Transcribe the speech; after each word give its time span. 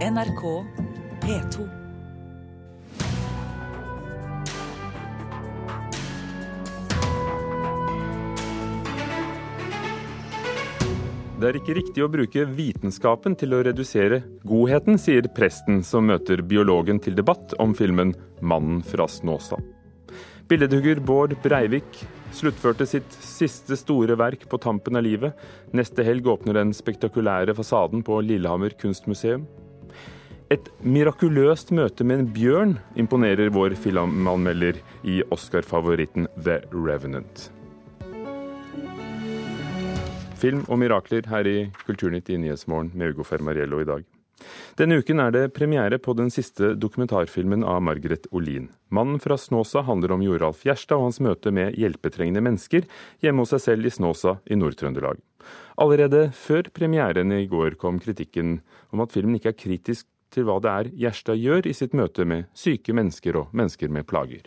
NRK 0.00 0.42
P2. 1.20 1.64
Det 11.36 11.48
er 11.50 11.58
ikke 11.58 11.76
riktig 11.76 12.00
å 12.00 12.08
bruke 12.08 12.46
vitenskapen 12.48 13.36
til 13.36 13.52
å 13.52 13.60
redusere 13.68 14.22
godheten, 14.48 14.96
sier 14.96 15.28
presten 15.36 15.84
som 15.84 16.08
møter 16.08 16.40
biologen 16.48 16.96
til 16.96 17.20
debatt 17.20 17.52
om 17.60 17.76
filmen 17.76 18.16
'Mannen 18.40 18.80
fra 18.80 19.04
Snåsa'. 19.04 19.60
Billedhugger 20.48 21.04
Bård 21.04 21.36
Breivik 21.44 22.06
sluttførte 22.32 22.88
sitt 22.88 23.12
siste 23.20 23.76
store 23.76 24.16
verk 24.16 24.48
på 24.48 24.56
tampen 24.56 24.96
av 24.96 25.04
livet. 25.04 25.36
Neste 25.76 26.02
helg 26.08 26.24
åpner 26.24 26.56
den 26.56 26.72
spektakulære 26.72 27.52
fasaden 27.52 28.00
på 28.02 28.24
Lillehammer 28.24 28.72
kunstmuseum. 28.80 29.44
Et 30.50 30.66
mirakuløst 30.82 31.68
møte 31.70 32.02
med 32.02 32.18
en 32.18 32.30
bjørn 32.34 32.72
imponerer 32.98 33.52
vår 33.54 33.76
filmanmelder 33.78 34.80
i 35.06 35.20
Oscar-favoritten 35.30 36.26
The 36.42 36.56
Revenant. 36.74 37.44
Film 40.42 40.64
og 40.66 40.80
mirakler 40.82 41.28
her 41.30 41.46
i 41.46 41.54
Kulturnytt 41.84 42.32
i 42.34 42.40
Nyhetsmorgen 42.42 42.90
med 42.98 43.14
Ugo 43.14 43.28
Fermariello 43.30 43.78
i 43.78 43.88
dag. 43.92 44.02
Denne 44.74 44.98
uken 44.98 45.22
er 45.22 45.30
det 45.36 45.46
premiere 45.54 46.02
på 46.02 46.16
den 46.18 46.34
siste 46.34 46.74
dokumentarfilmen 46.74 47.62
av 47.62 47.78
Margaret 47.86 48.26
Olin. 48.34 48.72
'Mannen 48.90 49.22
fra 49.22 49.38
Snåsa' 49.38 49.86
handler 49.86 50.18
om 50.18 50.26
Joralf 50.26 50.66
Gjerstad 50.66 50.98
og 50.98 51.12
hans 51.12 51.22
møte 51.22 51.54
med 51.54 51.78
hjelpetrengende 51.78 52.42
mennesker 52.42 52.90
hjemme 53.22 53.46
hos 53.46 53.54
seg 53.54 53.68
selv 53.68 53.86
i 53.86 53.94
Snåsa 53.94 54.40
i 54.50 54.58
Nord-Trøndelag. 54.58 55.22
Allerede 55.78 56.32
før 56.34 56.74
premieren 56.74 57.30
i 57.38 57.46
går 57.46 57.78
kom 57.78 58.02
kritikken 58.02 58.64
om 58.90 59.04
at 59.04 59.14
filmen 59.14 59.38
ikke 59.38 59.54
er 59.54 59.62
kritisk 59.68 60.08
til 60.30 60.46
hva 60.48 60.58
det 60.62 60.70
er 60.70 60.90
Gjerstad 61.04 61.38
gjør 61.40 61.66
i 61.66 61.74
sitt 61.76 61.96
møte 61.96 62.26
med 62.28 62.48
syke 62.54 62.94
mennesker 62.96 63.38
og 63.40 63.54
mennesker 63.56 63.92
med 63.92 64.06
plager. 64.10 64.46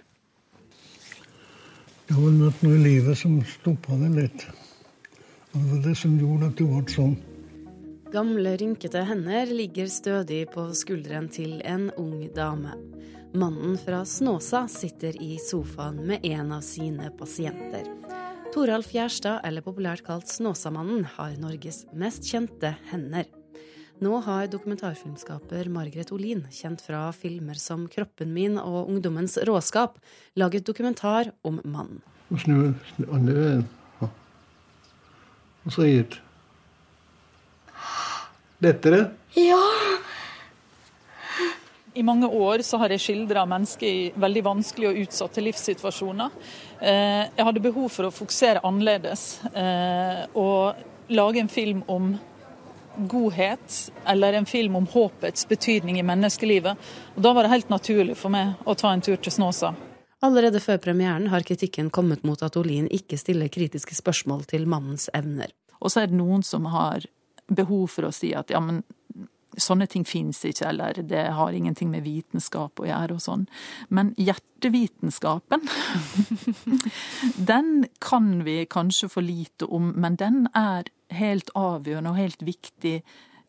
Det 2.07 2.15
var 2.19 2.33
noe 2.35 2.73
i 2.75 2.79
livet 2.83 3.17
som 3.17 3.37
stoppa 3.47 3.95
det 4.01 4.09
litt. 4.17 4.47
Og 5.53 5.61
det 5.61 5.69
var 5.69 5.85
det 5.85 5.93
som 5.97 6.17
gjorde 6.19 6.49
at 6.49 6.57
det 6.59 6.67
ble 6.67 6.83
sånn. 6.91 7.15
Gamle, 8.13 8.51
rynkete 8.61 9.01
hender 9.09 9.49
ligger 9.49 9.87
stødig 9.89 10.43
på 10.53 10.67
skulderen 10.77 11.31
til 11.33 11.61
en 11.65 11.87
ung 11.97 12.27
dame. 12.35 12.75
Mannen 13.33 13.79
fra 13.81 14.03
Snåsa 14.05 14.67
sitter 14.69 15.15
i 15.17 15.39
sofaen 15.41 16.03
med 16.05 16.25
en 16.29 16.51
av 16.53 16.61
sine 16.61 17.09
pasienter. 17.17 17.87
Toralf 18.53 18.91
Gjerstad, 18.93 19.39
eller 19.41 19.65
populært 19.65 20.05
kalt 20.05 20.29
Snåsamannen, 20.29 21.07
har 21.15 21.33
Norges 21.41 21.87
mest 21.97 22.29
kjente 22.29 22.75
hender. 22.91 23.25
Nå 24.03 24.17
har 24.25 24.47
dokumentarfilmskaper 24.51 25.69
Margaret 25.71 26.09
Olin, 26.11 26.41
kjent 26.51 26.81
fra 26.83 27.05
filmer 27.15 27.55
som 27.55 27.87
'Kroppen 27.87 28.33
min' 28.33 28.59
og 28.59 28.89
'Ungdommens 28.89 29.37
råskap', 29.37 29.95
laget 30.35 30.65
dokumentar 30.65 31.31
om 31.43 31.61
mannen. 31.63 32.01
Og 32.31 32.39
snu 32.39 32.73
snu 32.95 33.05
andre 33.13 33.33
veien. 33.33 33.67
Og 35.65 35.71
så 35.71 35.85
hit. 35.87 36.19
Lettere? 38.59 39.11
Ja. 39.35 39.61
I 41.95 42.03
mange 42.03 42.27
år 42.27 42.61
så 42.61 42.77
har 42.77 42.89
jeg 42.89 42.99
skildra 42.99 43.45
mennesker 43.45 43.87
i 43.87 44.11
veldig 44.15 44.43
vanskelige 44.43 44.89
og 44.89 44.99
utsatte 45.05 45.41
livssituasjoner. 45.41 46.29
Eh, 46.81 47.29
Jeg 47.37 47.45
hadde 47.45 47.59
behov 47.59 47.89
for 47.89 48.03
å 48.03 48.11
fokusere 48.11 48.63
annerledes 48.63 49.39
eh, 49.53 50.25
og 50.35 50.75
lage 51.09 51.39
en 51.39 51.47
film 51.47 51.83
om 51.87 52.19
godhet, 52.97 53.91
eller 54.05 54.33
en 54.33 54.45
film 54.45 54.75
om 54.75 54.87
håpets 54.87 55.47
betydning 55.47 55.99
i 55.99 56.03
menneskelivet. 56.03 56.77
Og 57.15 57.21
Da 57.21 57.33
var 57.33 57.43
det 57.43 57.49
helt 57.55 57.69
naturlig 57.69 58.17
for 58.17 58.33
meg 58.33 58.53
å 58.65 58.75
ta 58.75 58.93
en 58.93 59.01
tur 59.01 59.17
til 59.17 59.31
Snåsa. 59.31 59.73
Allerede 60.23 60.59
før 60.63 60.77
premieren 60.77 61.27
har 61.27 61.43
kritikken 61.43 61.89
kommet 61.89 62.23
mot 62.23 62.43
at 62.43 62.55
Olin 62.57 62.87
ikke 62.87 63.17
stiller 63.19 63.51
kritiske 63.51 63.95
spørsmål 63.95 64.45
til 64.47 64.67
mannens 64.67 65.09
evner. 65.13 65.51
Og 65.81 65.91
så 65.91 66.03
er 66.03 66.07
det 66.07 66.15
noen 66.15 66.43
som 66.47 66.65
har 66.71 67.03
behov 67.51 67.89
for 67.91 68.07
å 68.07 68.13
si 68.15 68.31
at 68.33 68.53
ja, 68.53 68.61
men 68.63 68.83
sånne 69.57 69.87
ting 69.87 70.05
fins 70.05 70.43
ikke, 70.45 70.67
eller 70.69 71.01
det 71.07 71.25
har 71.37 71.53
ingenting 71.53 71.91
med 71.91 72.03
vitenskap 72.05 72.79
å 72.79 72.87
gjøre 72.87 73.17
og 73.17 73.21
sånn. 73.23 73.45
Men 73.89 74.13
hjertevitenskapen, 74.17 75.67
den 77.51 77.85
kan 78.03 78.43
vi 78.43 78.65
kanskje 78.65 79.09
for 79.11 79.25
lite 79.25 79.65
om, 79.65 79.91
men 79.95 80.17
den 80.19 80.47
er 80.57 80.89
helt 81.13 81.51
avgjørende 81.57 82.13
og 82.13 82.19
helt 82.19 82.43
viktig. 82.45 83.01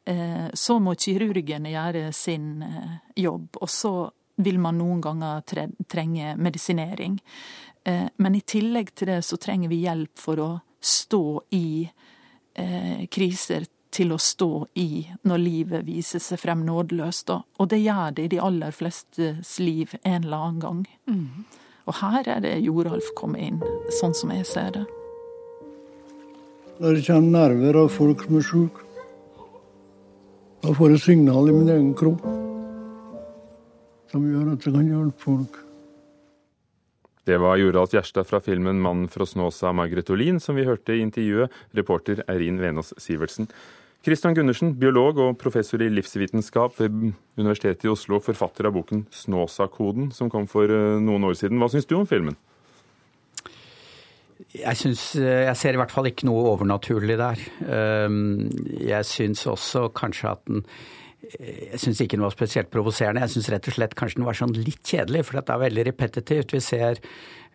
Eh, 0.04 0.48
Så 0.52 0.78
må 0.80 0.94
kirurgene 1.00 1.72
gjøre 1.72 2.12
sin 2.12 2.62
eh, 2.62 2.96
jobb, 3.16 3.56
og 3.60 3.70
så 3.70 3.94
vil 4.36 4.58
man 4.58 4.78
noen 4.78 5.00
ganger 5.00 5.44
trenge 5.88 6.34
medisinering. 6.36 7.20
Eh, 7.84 8.08
Men 8.16 8.34
i 8.34 8.42
tillegg 8.42 8.94
til 8.94 9.14
det 9.14 9.22
så 9.24 9.38
trenger 9.40 9.68
vi 9.72 9.84
hjelp 9.84 10.18
for 10.18 10.40
å 10.42 10.50
stå 10.84 11.26
i 11.56 11.90
kriser 13.10 13.64
til 13.94 14.12
å 14.14 14.18
stå 14.18 14.66
i 14.80 15.04
når 15.22 15.42
livet 15.42 15.86
viser 15.86 16.22
seg 16.22 16.40
frem 16.42 16.64
nådeløst. 16.66 17.30
Og 17.30 17.70
det 17.70 17.80
gjør 17.84 18.16
det 18.16 18.26
i 18.26 18.32
de 18.34 18.40
aller 18.42 18.74
flestes 18.74 19.58
liv 19.62 19.94
en 20.02 20.24
eller 20.24 20.48
annen 20.48 20.60
gang. 20.64 20.84
Og 21.84 21.98
her 22.00 22.28
er 22.36 22.40
det 22.44 22.54
Joralf 22.64 23.10
kommer 23.18 23.42
inn, 23.44 23.60
sånn 24.00 24.16
som 24.16 24.32
jeg 24.34 24.46
ser 24.48 24.70
det. 24.78 24.86
Når 26.80 26.96
det 26.96 27.04
kommer 27.06 27.36
nerver 27.38 27.84
av 27.84 27.92
folk 27.94 28.24
som 28.26 28.40
er 28.40 28.48
sjuke. 28.48 28.80
Da 30.64 30.72
får 30.74 30.94
jeg 30.94 31.04
signal 31.04 31.50
i 31.50 31.54
min 31.54 31.68
egen 31.68 31.92
kropp 31.98 32.24
som 34.14 34.24
gjør 34.30 34.52
at 34.54 34.64
jeg 34.64 34.74
kan 34.76 34.88
hjelpe 34.88 35.22
folk. 35.26 35.60
Det 37.24 37.38
var 37.40 37.56
Joralf 37.56 37.94
Gjerstad 37.94 38.28
fra 38.28 38.40
filmen 38.40 38.80
'Mannen 38.80 39.08
fra 39.08 39.24
Snåsa' 39.24 39.72
Margaret 39.72 40.10
Olin, 40.10 40.40
som 40.40 40.56
vi 40.56 40.64
hørte 40.64 40.92
i 40.92 41.00
intervjuet, 41.00 41.50
reporter 41.72 42.22
Eirin 42.28 42.60
Venås 42.60 42.92
Sivertsen. 42.98 43.48
Christian 44.04 44.34
Gundersen, 44.36 44.74
biolog 44.76 45.16
og 45.22 45.36
professor 45.40 45.80
i 45.80 45.88
livsvitenskap 45.88 46.76
ved 46.76 47.14
Universitetet 47.40 47.86
i 47.86 47.92
Oslo, 47.92 48.18
forfatter 48.20 48.68
av 48.68 48.74
boken 48.76 49.06
'Snåsa-koden', 49.08 50.10
som 50.12 50.28
kom 50.28 50.46
for 50.46 50.64
eh, 50.68 51.00
noen 51.00 51.24
år 51.24 51.38
siden. 51.40 51.56
Hva 51.58 51.70
syns 51.72 51.88
du 51.88 51.96
om 51.96 52.06
filmen? 52.06 52.36
Jeg, 54.52 54.76
synes, 54.76 55.16
eh, 55.16 55.46
jeg 55.48 55.56
ser 55.56 55.72
i 55.72 55.80
hvert 55.80 55.94
fall 55.94 56.10
ikke 56.10 56.28
noe 56.28 56.44
overnaturlig 56.52 57.16
der. 57.16 57.40
Ehm, 57.64 58.50
Jeg 58.78 59.04
syns 59.08 59.46
også 59.46 59.88
kanskje 59.94 60.30
at 60.30 60.44
den 60.46 60.64
jeg 61.38 61.80
syns 61.82 62.02
ikke 62.02 62.18
den 62.18 62.26
var 62.26 62.34
spesielt 62.34 62.72
provoserende. 62.72 63.22
Jeg 63.24 63.36
syns 63.36 63.50
rett 63.54 63.70
og 63.70 63.76
slett 63.76 63.96
kanskje 63.98 64.20
den 64.20 64.28
var 64.28 64.38
sånn 64.38 64.56
litt 64.58 64.82
kjedelig, 64.84 65.24
for 65.28 65.40
det 65.40 65.54
er 65.54 65.64
veldig 65.64 65.86
repetitivt. 65.90 66.54
Vi 66.56 66.62
ser 66.64 67.00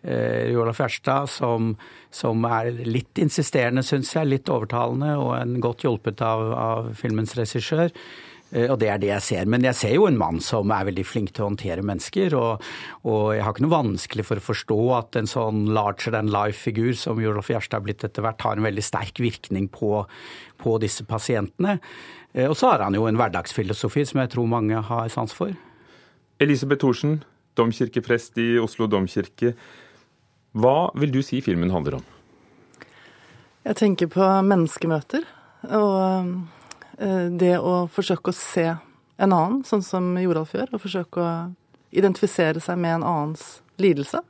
eh, 0.04 0.56
Olaf 0.60 0.82
Gjerstad 0.82 1.30
som, 1.34 1.76
som 2.14 2.50
er 2.50 2.72
litt 2.88 3.22
insisterende, 3.22 3.86
syns 3.86 4.16
jeg. 4.16 4.32
Litt 4.32 4.50
overtalende 4.52 5.16
og 5.22 5.36
en 5.38 5.60
godt 5.64 5.86
hjulpet 5.88 6.24
av, 6.26 6.50
av 6.56 6.92
filmens 7.00 7.36
regissør. 7.40 7.94
Eh, 8.52 8.66
Og 8.70 8.80
det 8.82 8.90
er 8.90 9.02
det 9.02 9.12
jeg 9.12 9.26
ser. 9.28 9.50
Men 9.50 9.66
jeg 9.68 9.78
ser 9.78 9.96
jo 9.96 10.08
en 10.10 10.18
mann 10.20 10.40
som 10.44 10.72
er 10.74 10.88
veldig 10.90 11.06
flink 11.06 11.34
til 11.34 11.46
å 11.46 11.50
håndtere 11.52 11.86
mennesker. 11.86 12.36
Og, 12.40 12.70
og 13.06 13.26
jeg 13.36 13.46
har 13.46 13.54
ikke 13.56 13.66
noe 13.68 13.78
vanskelig 13.78 14.26
for 14.26 14.42
å 14.42 14.48
forstå 14.50 14.80
at 14.98 15.20
en 15.20 15.30
sånn 15.30 15.66
larger 15.76 16.16
than 16.16 16.32
life-figur 16.34 16.96
som 16.98 17.22
Jorolf 17.22 17.52
Gjerstad 17.54 17.80
har 17.80 17.86
blitt 17.88 18.06
etter 18.08 18.26
hvert, 18.26 18.42
har 18.42 18.58
en 18.58 18.70
veldig 18.70 18.86
sterk 18.86 19.22
virkning 19.22 19.70
på, 19.74 20.06
på 20.60 20.80
disse 20.82 21.06
pasientene. 21.08 21.80
Eh, 22.34 22.50
Og 22.50 22.58
så 22.58 22.72
har 22.72 22.80
han 22.80 22.94
jo 22.94 23.08
en 23.08 23.18
hverdagsfilosofi 23.18 24.06
som 24.06 24.22
jeg 24.22 24.30
tror 24.36 24.48
mange 24.48 24.76
har 24.76 25.10
sans 25.10 25.34
for. 25.34 25.54
Elisabeth 26.40 26.80
Thorsen, 26.80 27.24
domkirkeprest 27.56 28.38
i 28.38 28.60
Oslo 28.60 28.88
domkirke. 28.88 29.56
Hva 30.54 30.92
vil 30.96 31.12
du 31.12 31.22
si 31.22 31.42
filmen 31.42 31.72
handler 31.72 32.00
om? 32.00 32.06
Jeg 33.66 33.76
tenker 33.76 34.08
på 34.08 34.24
menneskemøter. 34.48 35.26
Og 35.76 36.30
eh, 36.98 37.28
det 37.36 37.58
å 37.60 37.88
forsøke 37.92 38.32
å 38.32 38.38
se 38.38 38.70
en 39.20 39.34
annen, 39.36 39.64
sånn 39.68 39.84
som 39.84 40.14
Joralf 40.18 40.54
gjør. 40.56 40.72
Og 40.74 40.84
forsøke 40.86 41.20
å 41.20 41.32
identifisere 41.92 42.62
seg 42.64 42.80
med 42.80 43.00
en 43.00 43.08
annens 43.10 43.60
lidelse. 43.82 44.22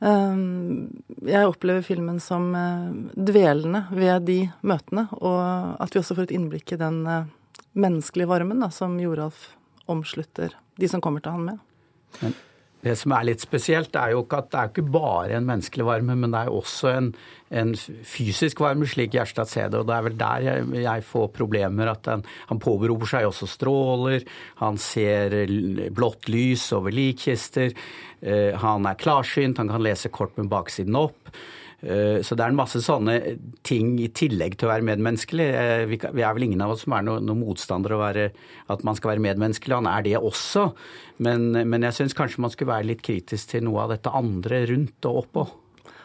Eh, 0.00 0.36
Jeg 1.30 1.48
opplever 1.48 1.84
filmen 1.84 2.20
som 2.20 2.54
eh, 2.56 2.90
dvelende 3.14 3.84
ved 3.92 4.26
de 4.28 4.38
møtene, 4.62 5.06
og 5.20 5.76
at 5.82 5.94
vi 5.94 6.00
også 6.00 6.16
får 6.16 6.28
et 6.28 6.36
innblikk 6.38 6.72
i 6.72 6.80
den 6.80 7.02
eh, 7.06 7.28
menneskelige 7.76 8.30
varmen 8.30 8.62
da, 8.64 8.70
som 8.74 8.96
Joralf 9.00 9.50
omslutter 9.90 10.54
de 10.80 10.88
som 10.88 11.02
kommer 11.04 11.20
til 11.24 11.34
han 11.36 11.44
med. 11.50 11.58
Men 12.22 12.34
det 12.80 12.94
som 12.96 13.12
er 13.12 13.26
litt 13.28 13.42
spesielt, 13.44 13.96
er 13.98 14.14
jo 14.14 14.22
ikke 14.24 14.38
at 14.40 14.48
det 14.52 14.58
er 14.60 14.70
ikke 14.70 14.86
bare 14.94 15.36
en 15.36 15.48
menneskelig 15.48 15.84
varme, 15.84 16.14
men 16.16 16.32
det 16.32 16.40
er 16.46 16.54
også 16.56 16.92
en, 16.94 17.10
en 17.52 17.74
fysisk 18.08 18.62
varme, 18.64 18.88
slik 18.88 19.12
Gjerstad 19.12 19.50
ser 19.50 19.68
det. 19.68 19.82
Og 19.82 19.88
det 19.90 19.96
er 19.98 20.06
vel 20.06 20.16
der 20.20 20.46
jeg, 20.46 20.66
jeg 20.86 21.06
får 21.10 21.28
problemer. 21.36 21.92
At 21.92 22.08
han, 22.08 22.24
han 22.48 22.62
påberoper 22.62 23.12
seg 23.12 23.28
også 23.28 23.50
stråler. 23.52 24.24
Han 24.62 24.80
ser 24.80 25.36
blått 25.92 26.30
lys 26.32 26.70
over 26.76 26.94
likkister. 26.96 27.76
eh, 28.24 28.56
Han 28.64 28.88
er 28.88 29.00
klarsynt, 29.00 29.60
han 29.60 29.68
kan 29.68 29.84
lese 29.84 30.08
kort 30.08 30.40
med 30.40 30.48
baksiden 30.48 30.96
opp. 30.96 31.34
Eh, 31.80 32.20
så 32.26 32.36
det 32.36 32.44
er 32.44 32.52
en 32.52 32.58
masse 32.58 32.82
sånne 32.84 33.16
ting 33.66 33.94
i 34.02 34.10
tillegg 34.12 34.58
til 34.58 34.68
å 34.68 34.72
være 34.72 34.86
medmenneskelig. 34.90 35.46
Eh, 35.56 35.84
vi 35.88 36.24
er 36.24 36.36
vel 36.36 36.46
ingen 36.48 36.64
av 36.64 36.74
oss 36.74 36.84
som 36.84 36.96
er 36.96 37.06
noen 37.06 37.24
noe 37.28 37.40
motstander 37.40 37.96
av 37.96 38.04
at 38.10 38.84
man 38.86 38.98
skal 38.98 39.14
være 39.14 39.24
medmenneskelig. 39.24 39.78
Han 39.80 39.90
er 39.90 40.04
det 40.06 40.16
også. 40.20 40.70
Men, 41.24 41.50
men 41.54 41.88
jeg 41.88 41.96
syns 41.96 42.16
kanskje 42.16 42.44
man 42.44 42.52
skulle 42.52 42.74
være 42.74 42.90
litt 42.92 43.04
kritisk 43.06 43.54
til 43.54 43.64
noe 43.68 43.86
av 43.86 43.94
dette 43.94 44.12
andre 44.12 44.64
rundt 44.70 45.10
og 45.10 45.24
oppå. 45.24 45.46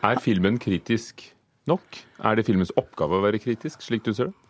Er 0.05 0.21
filmen 0.23 0.59
kritisk 0.61 1.27
nok? 1.69 2.03
Er 2.23 2.37
det 2.37 2.45
filmens 2.47 2.73
oppgave 2.79 3.17
å 3.17 3.25
være 3.25 3.41
kritisk, 3.41 3.83
slik 3.83 4.05
du 4.05 4.13
ser 4.13 4.29
det? 4.29 4.44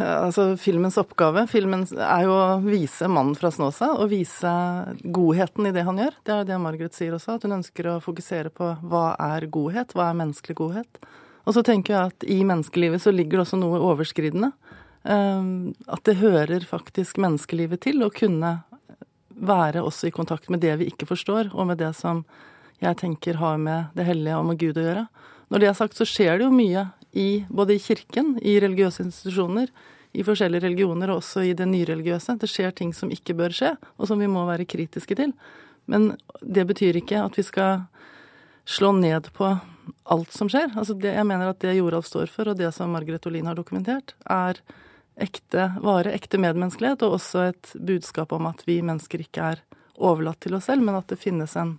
Altså, 0.00 0.54
Filmens 0.60 0.96
oppgave 1.00 1.42
filmen 1.50 1.82
er 1.92 2.24
jo 2.24 2.32
å 2.32 2.58
vise 2.64 3.08
mannen 3.10 3.36
fra 3.38 3.50
Snåsa, 3.52 3.90
og 3.98 4.12
vise 4.12 4.50
godheten 5.02 5.68
i 5.68 5.72
det 5.74 5.84
han 5.86 5.98
gjør. 6.00 6.16
Det 6.24 6.34
er 6.34 6.48
det 6.48 6.60
Margaret 6.62 6.96
sier 6.96 7.16
også, 7.16 7.36
at 7.36 7.46
hun 7.46 7.58
ønsker 7.58 7.90
å 7.90 7.98
fokusere 8.04 8.52
på 8.54 8.72
hva 8.88 9.14
er 9.34 9.48
godhet, 9.52 9.94
hva 9.96 10.10
er 10.10 10.20
menneskelig 10.22 10.56
godhet. 10.60 11.00
Og 11.48 11.56
så 11.56 11.64
tenker 11.66 11.96
jeg 11.96 12.12
at 12.12 12.28
i 12.30 12.40
menneskelivet 12.46 13.02
så 13.02 13.12
ligger 13.14 13.40
det 13.40 13.46
også 13.46 13.60
noe 13.60 13.80
overskridende. 13.90 14.52
Ehm, 15.08 15.72
at 15.88 16.04
det 16.04 16.20
hører 16.20 16.66
faktisk 16.68 17.20
menneskelivet 17.22 17.82
til 17.86 18.04
å 18.04 18.12
kunne 18.12 18.58
være 19.40 19.82
også 19.82 20.10
i 20.10 20.14
kontakt 20.14 20.50
med 20.52 20.60
det 20.60 20.76
vi 20.82 20.90
ikke 20.92 21.08
forstår, 21.08 21.52
og 21.54 21.70
med 21.72 21.80
det 21.80 21.94
som 21.96 22.24
jeg 22.80 22.96
tenker 23.00 23.40
har 23.40 23.60
med 23.60 23.96
det 23.96 24.06
hellige 24.08 24.36
og 24.36 24.48
med 24.50 24.60
Gud 24.60 24.80
å 24.80 24.84
gjøre. 24.84 25.06
Når 25.50 25.62
det 25.62 25.68
er 25.68 25.78
sagt, 25.78 25.96
så 25.98 26.06
skjer 26.08 26.38
det 26.38 26.46
jo 26.46 26.54
mye 26.54 26.86
i, 27.12 27.44
både 27.48 27.74
i 27.74 27.82
kirken, 27.82 28.36
i 28.42 28.58
religiøse 28.62 29.02
institusjoner, 29.06 29.70
i 30.12 30.24
forskjellige 30.26 30.64
religioner 30.66 31.10
og 31.10 31.20
også 31.20 31.44
i 31.46 31.54
det 31.54 31.68
nyreligiøse. 31.70 32.36
Det 32.40 32.50
skjer 32.50 32.74
ting 32.74 32.92
som 32.96 33.12
ikke 33.14 33.36
bør 33.38 33.54
skje, 33.54 33.74
og 33.98 34.10
som 34.10 34.22
vi 34.22 34.30
må 34.30 34.42
være 34.48 34.68
kritiske 34.68 35.16
til. 35.18 35.34
Men 35.90 36.14
det 36.42 36.66
betyr 36.70 36.98
ikke 37.00 37.22
at 37.22 37.38
vi 37.38 37.46
skal 37.46 37.84
slå 38.66 38.92
ned 38.98 39.30
på 39.34 39.52
alt 40.10 40.32
som 40.34 40.50
skjer. 40.50 40.70
Altså 40.78 40.94
det, 40.94 41.14
jeg 41.14 41.26
mener 41.26 41.50
at 41.50 41.60
det 41.62 41.76
Joralf 41.78 42.06
står 42.10 42.30
for, 42.30 42.50
og 42.50 42.58
det 42.58 42.70
som 42.74 42.92
Margaret 42.94 43.26
Olin 43.26 43.50
har 43.50 43.58
dokumentert, 43.58 44.14
er 44.30 44.60
ekte 45.20 45.70
vare, 45.82 46.14
ekte 46.16 46.40
medmenneskelighet, 46.40 47.02
og 47.06 47.18
også 47.18 47.50
et 47.50 47.74
budskap 47.74 48.32
om 48.32 48.48
at 48.50 48.62
vi 48.66 48.80
mennesker 48.82 49.22
ikke 49.26 49.52
er 49.54 49.62
overlatt 50.00 50.40
til 50.42 50.56
oss 50.56 50.70
selv, 50.70 50.84
men 50.86 50.96
at 50.96 51.10
det 51.10 51.20
finnes 51.20 51.56
en 51.60 51.76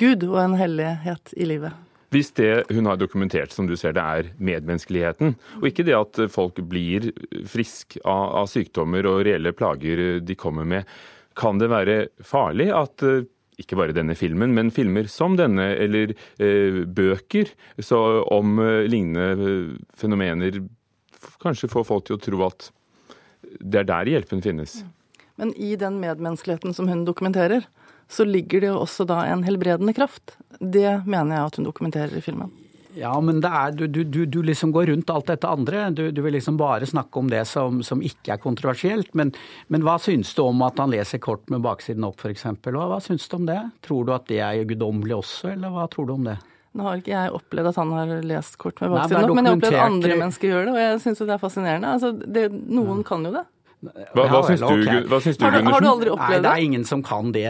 Gud 0.00 0.24
og 0.26 0.40
en 0.42 0.58
hellighet 0.58 1.34
i 1.36 1.46
livet. 1.46 1.76
Hvis 2.12 2.32
det 2.36 2.66
hun 2.68 2.88
har 2.90 2.98
dokumentert, 3.00 3.54
som 3.54 3.66
du 3.68 3.72
ser 3.78 3.94
det, 3.96 4.02
er 4.04 4.30
medmenneskeligheten, 4.36 5.36
og 5.62 5.68
ikke 5.68 5.86
det 5.88 5.96
at 5.96 6.20
folk 6.32 6.60
blir 6.68 7.08
friske 7.48 8.02
av, 8.04 8.42
av 8.42 8.50
sykdommer 8.52 9.08
og 9.08 9.22
reelle 9.28 9.54
plager 9.56 10.20
de 10.20 10.36
kommer 10.36 10.68
med, 10.68 10.90
kan 11.38 11.60
det 11.60 11.70
være 11.72 11.96
farlig 12.28 12.68
at 12.76 13.04
eh, 13.06 13.24
ikke 13.62 13.78
bare 13.78 13.96
denne 13.96 14.16
filmen, 14.18 14.52
men 14.56 14.72
filmer 14.74 15.08
som 15.12 15.38
denne, 15.38 15.70
eller 15.80 16.12
eh, 16.12 16.82
bøker 16.84 17.52
om 18.32 18.58
eh, 18.60 18.84
lignende 18.90 19.78
fenomener, 19.98 20.62
kanskje 21.42 21.70
får 21.72 21.86
folk 21.88 22.08
til 22.08 22.18
å 22.18 22.22
tro 22.22 22.42
at 22.48 22.68
det 23.60 23.82
er 23.82 23.88
der 23.88 24.10
hjelpen 24.10 24.42
finnes. 24.44 24.82
Men 25.40 25.52
i 25.56 25.74
den 25.80 25.98
medmenneskeligheten 26.02 26.74
som 26.76 26.88
hun 26.90 27.06
dokumenterer, 27.08 27.64
så 28.12 28.26
ligger 28.28 28.60
det 28.60 28.72
jo 28.72 28.80
også 28.82 29.06
da 29.08 29.22
en 29.30 29.44
helbredende 29.46 29.94
kraft. 29.96 30.36
Det 30.58 31.00
mener 31.08 31.36
jeg 31.36 31.46
at 31.48 31.56
hun 31.58 31.68
dokumenterer 31.70 32.18
i 32.18 32.24
filmen. 32.24 32.52
Ja, 32.94 33.12
men 33.24 33.40
er, 33.40 33.72
du, 33.72 33.86
du, 33.88 34.26
du, 34.26 34.42
liksom 34.44 34.72
går 34.72 34.90
rundt 34.90 35.10
alt 35.10 35.30
dette 35.30 35.48
andre. 35.48 35.86
Du, 35.96 36.02
du 36.12 36.20
vil 36.22 36.34
liksom 36.36 36.58
bare 36.60 36.86
snakke 36.86 37.18
om 37.18 37.30
det 37.32 37.44
som, 37.48 37.80
som 37.82 38.02
ikke 38.04 38.34
er 38.34 38.42
kontroversielt. 38.42 39.14
Men, 39.16 39.32
men, 39.72 39.84
hva 39.86 39.96
syns 40.02 40.34
du 40.36 40.42
om 40.44 40.60
at 40.66 40.80
han 40.82 40.92
leser 40.92 41.22
kort 41.22 41.48
med 41.52 41.64
baksiden 41.64 42.04
opp, 42.04 42.20
f.eks.? 42.20 42.44
Hva, 42.68 42.88
hva 42.92 43.00
syns 43.00 43.24
du 43.28 43.38
om 43.38 43.48
det? 43.48 43.60
Tror 43.86 44.04
du 44.08 44.12
at 44.12 44.28
det 44.28 44.42
er 44.44 44.60
guddommelig 44.68 45.22
også, 45.22 45.54
eller 45.54 45.72
hva 45.72 45.88
tror 45.92 46.10
du 46.10 46.16
om 46.18 46.28
det? 46.28 46.36
Nå 46.72 46.84
har 46.86 47.00
ikke 47.00 47.12
jeg 47.12 47.32
opplevd 47.36 47.68
at 47.68 47.80
han 47.80 47.90
har 47.96 48.12
lest 48.24 48.54
kort 48.60 48.78
med 48.80 48.94
baksiden 48.94 49.24
opp, 49.24 49.34
men 49.36 49.44
jeg 49.44 49.52
har 49.52 49.58
opplevd 49.58 49.80
andre 49.86 50.20
mennesker 50.20 50.52
gjøre 50.52 50.68
det, 50.68 50.76
og 50.76 50.80
jeg 50.80 51.00
syns 51.04 51.20
jo 51.20 51.26
det 51.28 51.34
er 51.34 51.42
fascinerende. 51.42 51.96
Altså, 51.96 52.12
det, 52.12 52.46
noen 52.52 53.02
ja. 53.02 53.08
kan 53.08 53.26
jo 53.28 53.34
det. 53.34 53.44
Hva, 53.82 54.28
hva 54.30 54.40
syns 54.46 54.60
du, 54.62 54.68
okay. 54.68 55.00
hva 55.10 55.18
syns 55.24 55.40
du 55.40 55.42
har, 55.42 55.56
har, 55.66 55.82
du 55.82 55.88
aldri 55.90 56.12
opplevd 56.12 56.36
det? 56.36 56.38
Nei, 56.38 56.44
det 56.44 56.52
er 56.52 56.66
ingen 56.68 56.84
som 56.86 57.02
kan 57.02 57.32
det. 57.34 57.46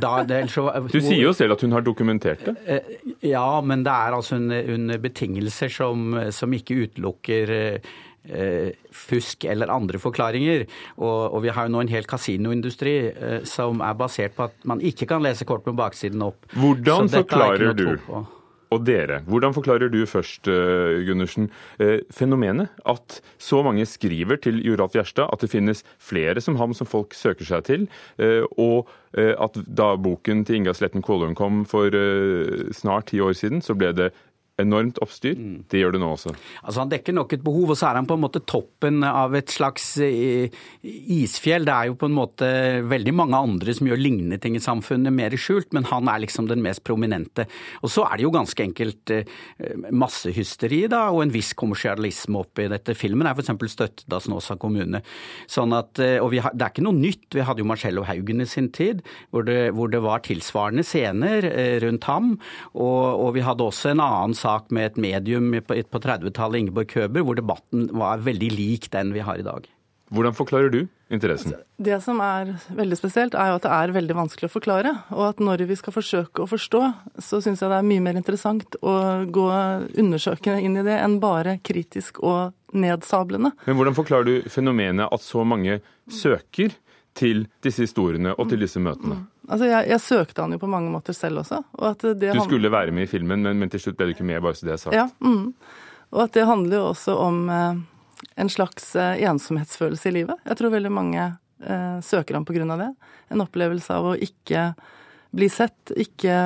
Da, 0.00 0.12
det 0.24 0.38
så, 0.52 0.64
du 0.88 0.98
sier 1.04 1.20
jo 1.20 1.34
selv 1.36 1.58
at 1.58 1.64
hun 1.66 1.76
har 1.76 1.84
dokumentert 1.84 2.46
det. 2.48 2.56
Eh, 2.64 2.94
ja, 3.28 3.60
men 3.60 3.84
det 3.84 3.92
er 3.92 4.16
altså 4.16 4.40
under 4.40 5.02
betingelser 5.02 5.72
som, 5.72 6.16
som 6.32 6.56
ikke 6.56 6.78
utelukker 6.86 7.52
eh, 7.56 8.70
fusk 8.92 9.44
eller 9.44 9.72
andre 9.72 10.00
forklaringer. 10.00 10.64
Og, 10.96 11.18
og, 11.34 11.42
vi 11.44 11.52
har 11.52 11.68
jo 11.68 11.74
nå 11.76 11.84
en 11.84 11.92
hel 11.92 12.08
kasinoindustri 12.08 12.96
eh, 13.10 13.38
som 13.48 13.84
er 13.84 14.00
basert 14.00 14.36
på 14.38 14.48
at 14.48 14.64
man 14.68 14.80
ikke 14.80 15.10
kan 15.12 15.24
lese 15.24 15.44
kort 15.48 15.68
med 15.68 15.76
baksiden 15.76 16.24
opp. 16.24 16.48
Hvordan 16.56 17.12
forklarer 17.12 17.76
du 17.76 17.86
og 18.74 18.84
dere. 18.86 19.20
Hvordan 19.26 19.54
forklarer 19.54 19.90
du 19.92 20.00
først, 20.06 20.48
eh, 20.48 21.04
Gundersen, 21.06 21.50
eh, 21.78 22.00
fenomenet 22.10 22.68
at 22.84 23.20
så 23.38 23.62
mange 23.62 23.86
skriver 23.86 24.40
til 24.40 24.62
Joralf 24.64 24.92
Gjerstad 24.92 25.30
at 25.32 25.40
det 25.40 25.50
finnes 25.50 25.84
flere 25.98 26.40
som 26.40 26.56
ham 26.56 26.74
som 26.74 26.86
folk 26.86 27.14
søker 27.14 27.44
seg 27.44 27.64
til, 27.64 27.88
eh, 28.18 28.42
og 28.58 28.88
at 29.16 29.54
da 29.64 29.96
boken 29.96 30.44
til 30.44 30.56
Inga 30.56 30.74
Sletten 30.74 31.00
Kålund 31.00 31.36
kom 31.36 31.64
for 31.64 31.88
snart 32.70 33.06
ti 33.06 33.16
år 33.16 33.32
siden, 33.32 33.62
så 33.62 33.72
ble 33.72 33.94
det 33.94 34.12
enormt 34.60 34.98
oppstyr. 35.04 35.36
Mm. 35.36 35.56
Det 35.68 35.80
gjør 35.80 35.96
det 35.96 36.00
nå 36.00 36.08
også. 36.14 36.32
Altså 36.62 36.82
Han 36.82 36.92
dekker 36.92 37.16
nok 37.16 37.34
et 37.36 37.44
behov, 37.44 37.72
og 37.72 37.78
så 37.78 37.90
er 37.90 37.98
han 38.00 38.08
på 38.08 38.16
en 38.16 38.22
måte 38.24 38.42
toppen 38.48 39.04
av 39.06 39.34
et 39.36 39.52
slags 39.52 39.88
eh, 40.04 40.48
isfjell. 40.82 41.66
Det 41.68 41.74
er 41.74 41.90
jo 41.90 41.98
på 42.00 42.08
en 42.08 42.16
måte 42.16 42.48
veldig 42.88 43.14
mange 43.16 43.36
andre 43.36 43.74
som 43.76 43.90
gjør 43.90 44.00
lignende 44.00 44.40
ting 44.42 44.56
i 44.56 44.62
samfunnet, 44.62 45.12
mer 45.12 45.36
skjult, 45.40 45.72
men 45.76 45.88
han 45.90 46.08
er 46.08 46.22
liksom 46.24 46.48
den 46.48 46.64
mest 46.64 46.84
prominente. 46.86 47.46
Og 47.82 47.92
så 47.92 48.06
er 48.08 48.16
det 48.16 48.26
jo 48.26 48.32
ganske 48.34 48.64
enkelt 48.64 49.12
eh, 49.12 49.28
massehysteri 49.92 50.86
da, 50.92 51.06
og 51.12 51.26
en 51.26 51.34
viss 51.34 51.52
kommersialisme 51.58 52.40
oppi 52.40 52.68
dette. 52.72 52.96
Filmen 52.96 53.28
er 53.28 53.36
f.eks. 53.36 53.52
støttet 53.76 54.16
av 54.16 54.24
Snåsa 54.24 54.56
kommune. 54.60 55.02
Sånn 55.50 55.76
at, 55.76 56.00
eh, 56.00 56.16
og 56.22 56.32
har, 56.40 56.56
Det 56.56 56.64
er 56.64 56.72
ikke 56.72 56.86
noe 56.86 56.96
nytt. 56.96 57.28
Vi 57.36 57.44
hadde 57.44 57.64
jo 57.64 57.68
Marcello 57.68 58.06
Haugen 58.08 58.40
i 58.40 58.48
sin 58.48 58.72
tid, 58.72 59.04
hvor 59.30 59.44
det, 59.44 59.74
hvor 59.76 59.92
det 59.92 60.00
var 60.04 60.24
tilsvarende 60.24 60.86
scener 60.86 61.44
rundt 61.82 62.06
ham. 62.08 62.32
Og, 62.72 63.04
og 63.20 63.34
vi 63.36 63.44
hadde 63.44 63.64
også 63.66 63.92
en 63.92 64.00
annen 64.00 64.34
sak 64.36 64.45
sak 64.46 64.70
med 64.74 64.92
et 64.92 65.00
medium 65.02 65.50
på 65.66 66.02
30-tallet, 66.02 66.62
Ingeborg 66.62 66.92
Køber, 66.94 67.26
hvor 67.26 67.38
debatten 67.38 67.90
var 67.92 68.22
veldig 68.24 68.52
lik 68.54 68.90
den 68.94 69.12
vi 69.16 69.26
har 69.26 69.42
i 69.42 69.46
dag. 69.46 69.66
Hvordan 70.14 70.36
forklarer 70.38 70.70
du 70.70 70.84
interessen? 71.10 71.50
Altså, 71.56 71.82
det 71.82 71.96
som 72.04 72.20
er 72.22 72.52
veldig 72.78 72.98
spesielt, 72.98 73.34
er 73.34 73.50
jo 73.50 73.56
at 73.58 73.64
det 73.64 73.72
er 73.74 73.94
veldig 73.96 74.14
vanskelig 74.14 74.46
å 74.46 74.52
forklare. 74.52 74.92
Og 75.16 75.24
at 75.32 75.42
når 75.42 75.64
vi 75.66 75.76
skal 75.78 75.96
forsøke 75.96 76.44
å 76.44 76.50
forstå, 76.50 76.82
så 77.18 77.40
syns 77.42 77.62
jeg 77.62 77.72
det 77.72 77.80
er 77.80 77.88
mye 77.88 78.04
mer 78.04 78.20
interessant 78.20 78.78
å 78.86 78.94
gå 79.26 79.46
undersøkende 79.98 80.62
inn 80.62 80.78
i 80.78 80.86
det 80.86 80.94
enn 81.00 81.18
bare 81.22 81.56
kritisk 81.66 82.22
og 82.22 82.54
nedsablende. 82.76 83.50
Men 83.66 83.80
hvordan 83.80 83.98
forklarer 83.98 84.30
du 84.30 84.50
fenomenet 84.52 85.10
at 85.10 85.26
så 85.26 85.42
mange 85.42 85.80
søker 86.06 86.78
til 87.16 87.46
disse 87.64 87.82
historiene 87.88 88.36
og 88.36 88.46
til 88.52 88.62
disse 88.62 88.78
møtene? 88.82 89.24
Altså, 89.46 89.66
jeg, 89.68 89.88
jeg, 89.92 90.02
søkte 90.02 90.42
han 90.42 90.54
jo 90.56 90.60
på 90.62 90.70
mange 90.70 90.90
måter 90.90 91.14
selv 91.14 91.44
også. 91.44 91.62
du 92.18 92.40
skulle 92.42 92.70
være 92.72 92.94
med 92.94 93.06
i 93.06 93.10
filmen, 93.10 93.44
men, 93.46 93.58
men, 93.60 93.70
til 93.70 93.84
slutt 93.84 93.98
ble 93.98 94.10
du 94.10 94.16
ikke 94.16 94.26
med, 94.26 94.42
bare 94.42 94.58
så 94.58 94.66
det 94.66 94.74
er 94.74 94.82
sagt. 94.82 94.96
Ja, 94.96 95.06
mm. 95.22 95.52
Og 96.14 96.22
at 96.24 96.34
det 96.34 96.46
handler 96.48 96.80
jo 96.80 96.88
også 96.90 97.14
om 97.22 97.40
eh, 97.52 97.78
en 98.42 98.50
slags 98.50 98.94
eh, 98.98 99.22
ensomhetsfølelse 99.28 100.10
i 100.10 100.16
livet. 100.20 100.42
Jeg 100.46 100.58
tror 100.58 100.74
veldig 100.74 100.92
mange 100.92 101.24
eh, 101.26 101.96
søker 102.02 102.38
ham 102.38 102.46
av 102.70 102.78
det. 102.82 102.92
En 103.30 103.42
opplevelse 103.42 103.94
av 103.94 104.12
å 104.12 104.16
ikke 104.18 104.72
bli 105.36 105.48
sett, 105.52 105.92
ikke 105.92 106.36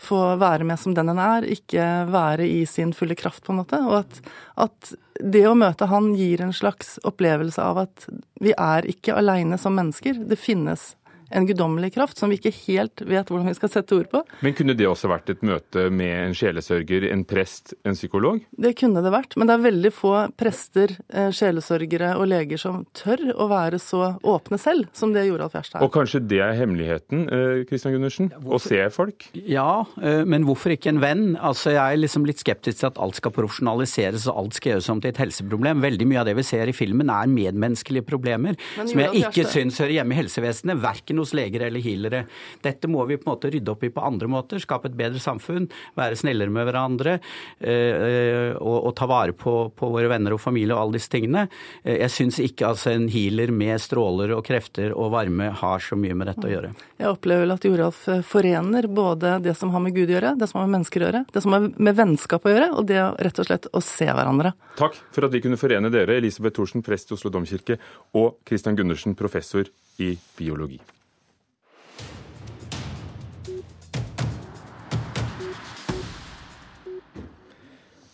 få 0.00 0.20
være 0.40 0.64
med 0.64 0.80
som 0.80 0.94
den 0.96 1.10
en 1.12 1.18
er, 1.20 1.44
ikke 1.44 2.06
være 2.08 2.46
i 2.48 2.62
sin 2.66 2.94
fulle 2.96 3.14
kraft, 3.18 3.42
på 3.44 3.52
en 3.52 3.60
måte. 3.60 3.80
Og 3.84 3.98
at, 4.00 4.20
at 4.64 4.92
det 5.20 5.44
å 5.48 5.56
møte 5.58 5.90
han 5.90 6.14
gir 6.16 6.40
en 6.44 6.54
slags 6.56 6.96
opplevelse 7.04 7.60
av 7.60 7.82
at 7.84 8.06
vi 8.40 8.54
er 8.56 8.88
ikke 8.88 9.18
aleine 9.18 9.58
som 9.60 9.76
mennesker. 9.76 10.22
Det 10.30 10.38
finnes 10.40 10.94
en 11.30 11.46
guddommelig 11.46 11.92
kraft 11.94 12.18
som 12.20 12.30
vi 12.30 12.38
ikke 12.40 12.52
helt 12.66 13.02
vet 13.06 13.30
hvordan 13.30 13.48
vi 13.50 13.56
skal 13.58 13.72
sette 13.72 13.96
ord 13.96 14.10
på. 14.12 14.22
Men 14.44 14.56
kunne 14.58 14.76
det 14.78 14.88
også 14.88 15.10
vært 15.10 15.30
et 15.32 15.44
møte 15.46 15.86
med 15.94 16.12
en 16.26 16.36
sjelesørger, 16.36 17.08
en 17.10 17.24
prest, 17.28 17.74
en 17.86 17.96
psykolog? 17.98 18.42
Det 18.50 18.74
kunne 18.80 19.02
det 19.04 19.14
vært, 19.14 19.36
men 19.38 19.50
det 19.50 19.56
er 19.56 19.66
veldig 19.68 19.92
få 19.94 20.14
prester, 20.40 20.96
eh, 21.12 21.30
sjelesørgere 21.34 22.14
og 22.18 22.28
leger 22.30 22.60
som 22.60 22.84
tør 22.96 23.30
å 23.36 23.48
være 23.50 23.80
så 23.82 24.14
åpne 24.26 24.58
selv 24.60 24.90
som 24.96 25.14
det 25.14 25.26
Joralf 25.28 25.54
Gjerstad 25.56 25.80
er. 25.80 25.86
Og 25.86 25.94
kanskje 25.94 26.22
det 26.30 26.42
er 26.44 26.56
hemmeligheten, 26.58 27.26
Kristian 27.68 27.94
Gundersen? 27.94 28.30
Ja, 28.32 28.40
Å 28.40 28.60
se 28.60 28.80
folk? 28.92 29.26
Ja, 29.34 29.84
eh, 30.02 30.24
men 30.28 30.44
hvorfor 30.48 30.74
ikke 30.74 30.90
en 30.92 31.00
venn? 31.02 31.36
Altså, 31.36 31.70
Jeg 31.70 31.94
er 31.94 32.00
liksom 32.02 32.26
litt 32.26 32.40
skeptisk 32.42 32.80
til 32.80 32.88
at 32.90 32.98
alt 32.98 33.18
skal 33.20 33.32
profesjonaliseres 33.34 34.26
og 34.30 34.38
alt 34.42 34.58
skal 34.58 34.72
gjøres 34.74 34.88
om 34.90 35.00
til 35.00 35.12
et 35.12 35.20
helseproblem. 35.22 35.82
Veldig 35.84 36.06
mye 36.10 36.20
av 36.22 36.26
det 36.26 36.34
vi 36.36 36.46
ser 36.46 36.70
i 36.70 36.74
filmen 36.76 37.10
er 37.12 37.30
medmenneskelige 37.30 38.06
problemer 38.08 38.58
som 38.76 38.98
jeg 38.98 39.22
ikke 39.22 39.46
syns 39.48 39.78
hører 39.80 40.00
hjemme 40.00 40.16
i 40.16 40.20
helsevesenet. 40.20 40.80
verken 40.80 41.19
hos 41.22 41.34
leger 41.36 41.66
eller 41.66 41.84
healere. 41.84 42.24
Dette 42.62 42.90
må 42.90 43.04
vi 43.08 43.18
på 43.20 43.28
en 43.28 43.32
måte 43.34 43.52
rydde 43.52 43.72
opp 43.72 43.84
i 43.86 43.92
på 43.94 44.04
andre 44.04 44.30
måter. 44.30 44.62
Skape 44.62 44.90
et 44.90 44.98
bedre 44.98 45.22
samfunn, 45.22 45.68
være 45.98 46.18
snillere 46.18 46.52
med 46.52 46.68
hverandre 46.68 47.16
øh, 47.18 48.56
og, 48.58 48.76
og, 48.76 48.92
ta 48.98 49.08
vare 49.10 49.34
på, 49.36 49.54
på, 49.76 49.90
våre 49.94 50.10
venner 50.10 50.34
og 50.34 50.42
familie 50.42 50.74
og 50.74 50.84
alle 50.84 50.98
disse 50.98 51.12
tingene. 51.12 51.46
Jeg 51.84 52.10
syns 52.12 52.40
ikke 52.42 52.68
altså 52.70 52.92
en 52.94 53.08
healer 53.12 53.52
med 53.54 53.80
stråler 53.82 54.34
og 54.36 54.44
krefter 54.46 54.94
og 54.94 55.12
varme 55.14 55.50
har 55.60 55.84
så 55.84 55.98
mye 55.98 56.16
med 56.16 56.30
dette 56.30 56.46
å 56.46 56.52
gjøre. 56.52 56.72
Jeg 57.00 57.08
opplever 57.10 57.46
vel 57.46 57.54
at 57.54 57.66
Joralf 57.66 58.02
forener 58.28 58.88
både 58.90 59.36
det 59.44 59.54
som 59.58 59.72
har 59.74 59.82
med 59.84 59.96
Gud 59.96 60.10
å 60.10 60.16
gjøre, 60.16 60.34
det 60.40 60.50
som 60.50 60.60
har 60.60 60.68
med 60.68 60.78
mennesker 60.78 61.02
å 61.02 61.08
gjøre, 61.08 61.24
det 61.32 61.44
som 61.44 61.56
har 61.56 61.68
med 61.70 61.98
vennskap 61.98 62.46
å 62.46 62.54
gjøre, 62.54 62.70
og 62.76 62.88
det 62.90 63.00
rett 63.00 63.42
og 63.42 63.48
slett 63.48 63.68
å 63.72 63.82
se 63.84 64.08
hverandre. 64.08 64.54
Takk 64.78 64.96
for 65.14 65.26
at 65.26 65.34
vi 65.34 65.42
kunne 65.44 65.60
forene 65.60 65.92
dere, 65.92 66.18
Elisabeth 66.20 66.58
Thorsen, 66.58 66.84
prest 66.86 67.10
i 67.10 67.16
Oslo 67.16 67.32
domkirke, 67.32 67.78
og 68.16 68.40
Christian 68.48 68.78
Gundersen, 68.78 69.18
professor 69.18 69.68
i 70.00 70.14
biologi. 70.38 70.80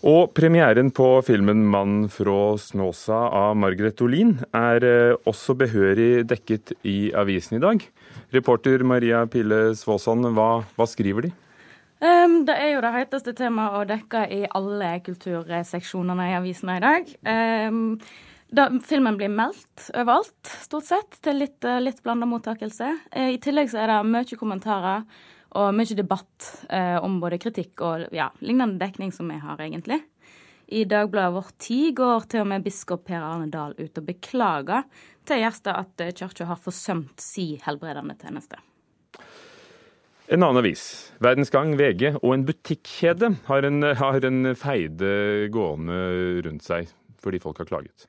Og 0.07 0.31
premieren 0.39 0.93
på 0.95 1.07
filmen 1.27 1.65
'Mann 1.67 2.05
fra 2.15 2.55
Snåsa' 2.63 3.27
av 3.27 3.57
Margaret 3.59 3.99
Olin 4.07 4.37
er 4.55 4.85
eh, 4.87 5.17
også 5.27 5.57
behørig 5.59 6.23
dekket 6.31 6.77
i 6.87 7.11
avisen 7.11 7.57
i 7.57 7.61
dag. 7.65 7.83
Reporter 8.31 8.85
Maria 8.87 9.25
Pille 9.27 9.75
Svåsand, 9.75 10.29
hva, 10.37 10.63
hva 10.79 10.87
skriver 10.87 11.27
de? 11.27 11.33
Um, 11.99 12.45
det 12.47 12.55
er 12.55 12.77
jo 12.77 12.85
det 12.85 12.95
heteste 12.95 13.35
temaet 13.35 13.81
å 13.81 13.85
dekke 13.89 14.23
i 14.31 14.41
alle 14.47 14.95
kulturseksjonene 15.03 16.31
i 16.31 16.39
avisene 16.39 16.79
i 16.79 16.87
dag. 16.87 17.15
Um, 17.27 17.97
da, 18.55 18.69
filmen 18.87 19.19
blir 19.19 19.33
meldt 19.35 19.89
overalt, 19.91 20.55
stort 20.69 20.87
sett, 20.87 21.19
til 21.19 21.43
litt, 21.43 21.59
eh, 21.67 21.83
litt 21.83 21.99
blanda 22.07 22.31
mottakelse. 22.31 22.95
Uh, 23.11 23.33
I 23.35 23.43
tillegg 23.43 23.75
så 23.75 23.83
er 23.83 23.91
det 23.91 24.05
mye 24.13 24.39
kommentarer 24.39 25.03
og 25.57 25.73
mye 25.77 25.97
debatt 25.97 26.51
eh, 26.69 26.99
om 27.01 27.19
både 27.23 27.41
kritikk 27.41 27.83
og 27.85 28.07
ja, 28.15 28.29
lignende 28.45 28.79
dekning 28.83 29.13
som 29.15 29.31
vi 29.33 29.39
har, 29.41 29.61
egentlig. 29.63 30.03
I 30.67 30.83
Dagbladet 30.85 31.35
Vårt 31.35 31.59
Tid 31.63 31.95
går 31.97 32.27
til 32.31 32.43
og 32.43 32.49
med 32.51 32.65
biskop 32.67 33.05
Per 33.07 33.23
Arne 33.23 33.47
Dahl 33.53 33.77
ut 33.79 34.01
og 34.01 34.07
beklager 34.07 34.87
til 35.27 35.43
Gjerstad 35.43 35.79
at 35.79 36.17
kirka 36.19 36.49
har 36.49 36.59
forsømt 36.59 37.23
si 37.23 37.53
helbredende 37.63 38.17
tjeneste. 38.19 38.59
En 40.27 40.43
annen 40.43 40.59
avis, 40.59 41.13
Verdens 41.23 41.53
Gang, 41.55 41.77
VG 41.79 42.17
og 42.19 42.33
en 42.35 42.45
butikkjede 42.49 43.31
har 43.47 43.67
en, 43.69 43.83
har 43.95 44.27
en 44.27 44.55
feide 44.59 45.11
gående 45.55 46.01
rundt 46.49 46.67
seg 46.67 46.91
fordi 47.23 47.39
folk 47.43 47.63
har 47.63 47.69
klaget. 47.71 48.09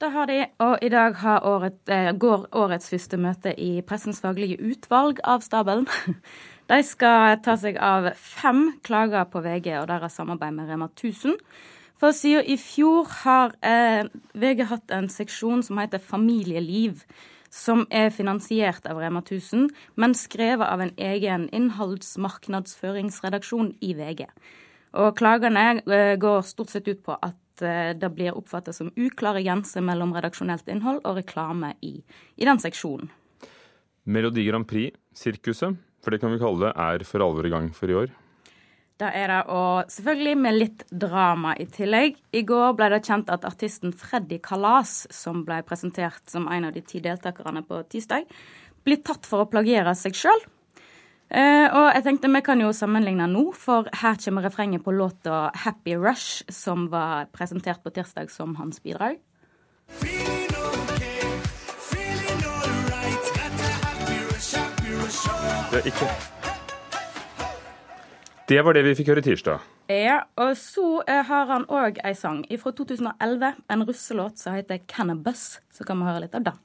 Det 0.00 0.08
har 0.14 0.26
de, 0.26 0.46
og 0.64 0.78
i 0.82 0.88
dag 0.88 1.12
året, 1.44 1.88
eh, 1.92 2.12
går 2.16 2.46
årets 2.56 2.88
første 2.88 3.16
møte 3.20 3.52
i 3.60 3.82
Pressens 3.84 4.20
faglige 4.24 4.56
utvalg 4.56 5.20
av 5.24 5.40
stabelen. 5.44 5.86
De 6.72 6.82
skal 6.82 7.36
ta 7.44 7.56
seg 7.60 7.76
av 7.76 8.08
fem 8.16 8.80
klager 8.82 9.24
på 9.28 9.40
VG 9.44 9.78
og 9.82 9.88
deres 9.90 10.14
samarbeid 10.16 10.52
med 10.56 10.68
Rema 10.70 10.86
1000. 10.88 11.36
For 12.00 12.10
siden 12.16 12.44
i 12.48 12.56
fjor 12.56 13.04
har 13.26 13.52
eh, 13.60 14.04
VG 14.32 14.64
hatt 14.70 14.90
en 14.90 15.08
seksjon 15.12 15.62
som 15.66 15.78
heter 15.82 15.98
Familieliv 16.00 17.04
som 17.52 17.86
er 17.90 18.10
finansiert 18.14 18.86
av 18.88 18.96
Rema 19.02 19.20
1000, 19.20 19.68
men 20.00 20.14
skrevet 20.16 20.64
av 20.64 20.80
en 20.80 20.94
egen 20.96 21.48
innholdsmarknadsføringsredaksjon 21.52 23.76
i 23.84 23.92
VG. 24.00 24.24
Og 24.96 25.12
klagene 25.20 25.84
eh, 25.84 26.16
går 26.16 26.40
stort 26.48 26.72
sett 26.72 26.88
ut 26.88 27.04
på 27.04 27.12
at 27.20 27.36
det 27.58 28.12
blir 28.14 28.36
oppfattet 28.38 28.76
som 28.76 28.92
uklare 28.96 29.42
grenser 29.42 29.82
mellom 29.82 30.14
redaksjonelt 30.14 30.68
innhold 30.70 31.02
og 31.02 31.18
reklame 31.18 31.74
i, 31.82 31.98
i 32.36 32.46
den 32.46 32.62
seksjonen. 32.62 33.10
Melodi 34.10 34.46
Grand 34.46 34.68
Prix, 34.68 34.96
sirkuset, 35.12 35.76
for 36.00 36.14
det 36.14 36.22
kan 36.22 36.32
vi 36.32 36.40
kalle 36.40 36.68
det, 36.68 36.72
er 36.78 37.04
for 37.04 37.24
alvor 37.24 37.46
i 37.46 37.52
gang 37.52 37.68
for 37.76 37.90
i 37.90 37.98
år? 38.04 38.14
Det 39.00 39.08
er 39.16 39.30
det, 39.32 39.40
og 39.48 39.88
selvfølgelig 39.88 40.36
med 40.36 40.56
litt 40.58 40.82
drama 40.92 41.54
i 41.56 41.64
tillegg. 41.72 42.18
I 42.36 42.42
går 42.44 42.74
ble 42.76 42.90
det 42.92 43.00
kjent 43.06 43.30
at 43.32 43.46
artisten 43.48 43.94
Freddy 43.96 44.36
Kalas, 44.44 45.06
som 45.14 45.40
ble 45.46 45.62
presentert 45.64 46.20
som 46.28 46.48
en 46.52 46.68
av 46.68 46.74
de 46.76 46.82
ti 46.84 47.00
deltakerne 47.00 47.62
på 47.64 47.80
tirsdag, 47.88 48.28
blir 48.84 49.00
tatt 49.04 49.28
for 49.28 49.44
å 49.44 49.48
plagiere 49.48 49.94
seg 49.96 50.16
sjøl. 50.16 50.44
Eh, 51.30 51.66
og 51.70 51.92
jeg 51.94 52.02
tenkte 52.02 52.28
vi 52.34 52.40
kan 52.42 52.58
jo 52.58 52.72
sammenligne 52.74 53.28
nå, 53.30 53.52
for 53.54 53.86
her 54.02 54.18
kommer 54.18 54.42
refrenget 54.42 54.82
på 54.84 54.90
låta 54.90 55.50
'Happy 55.54 55.94
Rush', 55.94 56.42
som 56.50 56.88
var 56.90 57.26
presentert 57.32 57.82
på 57.84 57.90
tirsdag 57.90 58.30
som 58.30 58.56
hans 58.56 58.80
bidrag. 58.80 59.16
Det 65.70 65.78
er 65.78 65.86
ikke 65.86 66.10
det 68.50 68.64
var 68.64 68.72
det 68.72 68.82
vi 68.82 68.94
fikk 68.98 69.12
høre 69.12 69.22
tirsdag. 69.22 69.60
Ja, 69.88 70.16
og 70.36 70.56
så 70.58 71.02
eh, 71.06 71.22
har 71.22 71.46
han 71.46 71.64
òg 71.70 72.00
ei 72.02 72.14
sang 72.18 72.42
fra 72.58 72.72
2011, 72.74 73.52
en 73.70 73.86
russelåt 73.86 74.38
som 74.38 74.54
heter 74.54 74.78
'Cannabis'. 74.90 75.60
Så 75.70 75.84
kan 75.86 75.98
vi 75.98 76.04
høre 76.04 76.20
litt 76.20 76.34
av 76.34 76.42
den. 76.42 76.58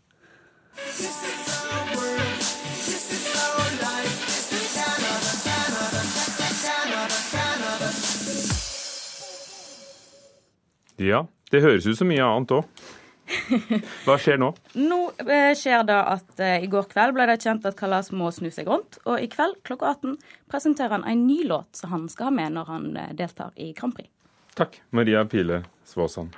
Ja, 11.02 11.25
det 11.52 11.64
høres 11.64 11.88
ut 11.88 11.98
som 12.00 12.08
mye 12.08 12.24
annet 12.24 12.54
òg. 12.56 12.86
Hva 14.06 14.16
skjer 14.22 14.38
nå? 14.40 14.52
Nå 14.78 15.00
eh, 15.25 15.52
skjer 15.58 15.84
det 15.88 15.98
at 15.98 16.42
eh, 16.42 16.64
i 16.64 16.70
går 16.72 16.86
kveld 16.92 17.16
ble 17.18 17.25
det 17.30 17.40
kjent 17.42 17.66
at 17.66 17.78
Kalas 17.80 18.12
må 18.14 18.30
snu 18.32 18.52
seg 18.54 18.70
rundt. 18.70 19.00
Og 19.10 19.20
i 19.20 19.30
kveld 19.32 19.58
klokka 19.66 19.96
18 19.96 20.18
presenterer 20.52 20.94
han 20.98 21.08
en 21.10 21.25
ny 21.28 21.42
låt 21.50 21.80
som 21.80 21.92
han 21.92 22.10
skal 22.12 22.30
ha 22.30 22.36
med 22.38 22.56
når 22.58 22.70
han 22.70 22.90
eh, 23.02 23.14
deltar 23.18 23.56
i 23.58 23.72
Grand 23.78 23.96
Prix. 23.98 24.12
Takk, 24.56 24.78
Maria 24.96 25.25
Pile 25.28 25.64
Svåsand. 25.90 26.38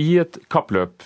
I 0.00 0.10
et 0.20 0.36
kappløp 0.52 1.04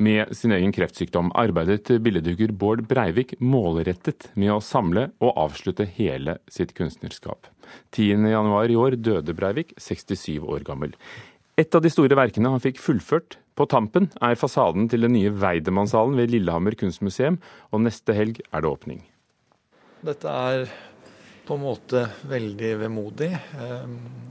med 0.00 0.32
sin 0.36 0.54
egen 0.56 0.72
kreftsykdom 0.74 1.30
arbeidet 1.38 1.92
billedhugger 2.02 2.54
Bård 2.56 2.86
Breivik 2.88 3.36
målrettet 3.38 4.30
med 4.34 4.54
å 4.54 4.62
samle 4.64 5.10
og 5.20 5.36
avslutte 5.44 5.86
hele 5.98 6.38
sitt 6.50 6.72
kunstnerskap. 6.76 7.46
10.1 7.94 8.72
i 8.72 8.78
år 8.80 8.96
døde 8.98 9.36
Breivik, 9.36 9.74
67 9.78 10.40
år 10.40 10.64
gammel. 10.66 10.96
Et 11.60 11.74
av 11.76 11.84
de 11.84 11.92
store 11.92 12.16
verkene 12.16 12.50
han 12.50 12.62
fikk 12.62 12.80
fullført 12.80 13.36
på 13.58 13.66
tampen, 13.68 14.08
er 14.24 14.38
fasaden 14.40 14.88
til 14.88 15.04
den 15.04 15.12
nye 15.14 15.32
Weidemannshallen 15.36 16.16
ved 16.16 16.32
Lillehammer 16.32 16.76
kunstmuseum, 16.80 17.36
og 17.70 17.84
neste 17.84 18.16
helg 18.16 18.40
er 18.48 18.64
det 18.64 18.70
åpning. 18.70 19.02
Dette 20.06 20.32
er 20.32 20.70
på 21.50 21.56
en 21.58 21.64
måte 21.66 22.04
veldig 22.30 22.68
vemodig, 22.78 23.32
eh, 23.34 23.86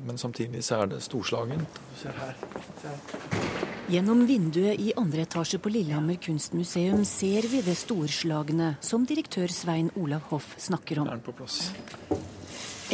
men 0.07 0.17
samtidig 0.17 0.63
så 0.63 0.77
er 0.83 0.93
det 0.93 1.01
storslagent. 1.03 1.81
Se 1.99 2.13
her. 2.15 2.37
Se 2.79 2.93
her. 2.93 3.59
Gjennom 3.89 4.21
vinduet 4.29 4.79
i 4.79 4.93
andre 4.95 5.25
etasje 5.25 5.59
på 5.59 5.71
Lillehammer 5.73 6.15
kunstmuseum 6.21 7.01
ser 7.09 7.47
vi 7.51 7.59
det 7.65 7.75
storslagne 7.75 8.75
som 8.85 9.03
direktør 9.09 9.51
Svein 9.51 9.89
Olav 9.99 10.29
Hoff 10.29 10.53
snakker 10.61 11.01
om. 11.03 11.09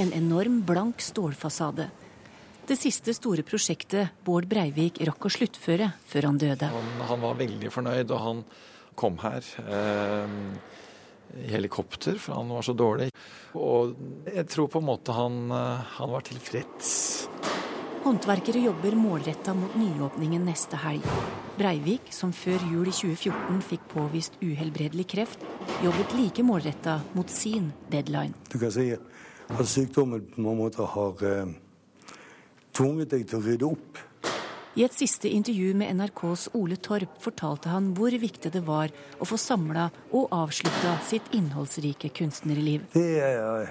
En 0.01 0.13
enorm, 0.15 0.61
blank 0.65 1.03
stålfasade. 1.03 1.89
Det 2.65 2.79
siste 2.81 3.13
store 3.13 3.45
prosjektet 3.45 4.23
Bård 4.25 4.47
Breivik 4.49 5.03
rakk 5.05 5.27
å 5.29 5.35
sluttføre 5.35 5.91
før 6.09 6.31
han 6.31 6.39
døde. 6.41 6.71
Han, 6.73 6.93
han 7.11 7.21
var 7.27 7.37
veldig 7.43 7.69
fornøyd, 7.75 8.15
og 8.15 8.23
han 8.25 8.41
kom 8.97 9.19
her 9.21 9.45
eh, 9.67 10.39
helikopter, 11.35 12.17
for 12.21 12.39
han 12.39 12.49
var 12.49 12.65
så 12.65 12.73
dårlig. 12.77 13.09
Og 13.55 13.95
jeg 14.31 14.47
tror 14.51 14.69
på 14.71 14.81
en 14.81 14.89
måte 14.89 15.15
han, 15.15 15.51
eh, 15.51 15.85
han 15.97 16.11
var 16.11 16.25
tilfreds. 16.27 17.27
Håndverkere 18.05 18.61
jobber 18.61 18.95
målretta 18.95 19.53
mot 19.57 19.75
nyåpningen 19.75 20.43
neste 20.45 20.77
helg. 20.77 21.05
Breivik, 21.57 22.11
som 22.13 22.33
før 22.35 22.61
jul 22.69 22.91
i 22.91 22.93
2014 22.93 23.61
fikk 23.65 23.87
påvist 23.89 24.35
uhelbredelig 24.43 25.07
kreft, 25.09 25.45
jobbet 25.81 26.13
like 26.13 26.43
målretta 26.45 26.99
mot 27.15 27.29
sin 27.29 27.71
deadline. 27.89 28.35
Du 28.51 28.59
kan 28.59 28.71
si 28.71 28.91
at 28.93 29.65
sykdommen 29.65 30.21
på 30.35 30.41
en 30.41 30.59
måte 30.59 30.85
har 30.85 31.25
eh, 31.25 31.55
tvunget 32.75 33.09
deg 33.15 33.25
til 33.25 33.39
å 33.39 33.45
rydde 33.47 33.71
opp. 33.71 34.03
I 34.75 34.83
et 34.83 34.91
siste 34.91 35.29
intervju 35.31 35.69
med 35.79 35.95
NRKs 35.95 36.49
Ole 36.59 36.75
Torp 36.83 37.13
fortalte 37.23 37.71
han 37.71 37.93
hvor 37.95 38.11
viktig 38.11 38.49
det 38.51 38.59
var 38.67 38.91
å 39.23 39.27
få 39.27 39.37
samla 39.39 39.85
og 40.11 40.33
avslutta 40.35 40.97
sitt 41.07 41.29
innholdsrike 41.37 42.09
kunstnerliv. 42.17 42.83
Det 42.91 43.05
er, 43.23 43.69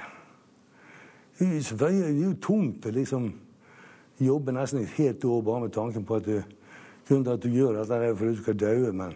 det 1.36 1.90
er 1.90 2.08
jo 2.22 2.32
tungt 2.40 2.88
å 2.88 2.94
liksom 2.96 3.26
jobbe 4.24 4.54
nesten 4.56 4.80
et 4.80 4.96
helt 4.96 5.26
år 5.28 5.44
bare 5.44 5.66
med 5.66 5.74
tanken 5.76 6.08
på 6.08 6.16
at 6.16 6.30
du, 6.30 6.38
grunnen 7.04 7.26
til 7.28 7.34
at 7.34 7.44
du 7.44 7.50
gjør 7.52 7.82
dette, 7.82 8.00
er 8.00 8.16
fordi 8.16 8.38
du 8.38 8.42
skal 8.46 8.60
dø. 8.64 8.74
Men 8.96 9.12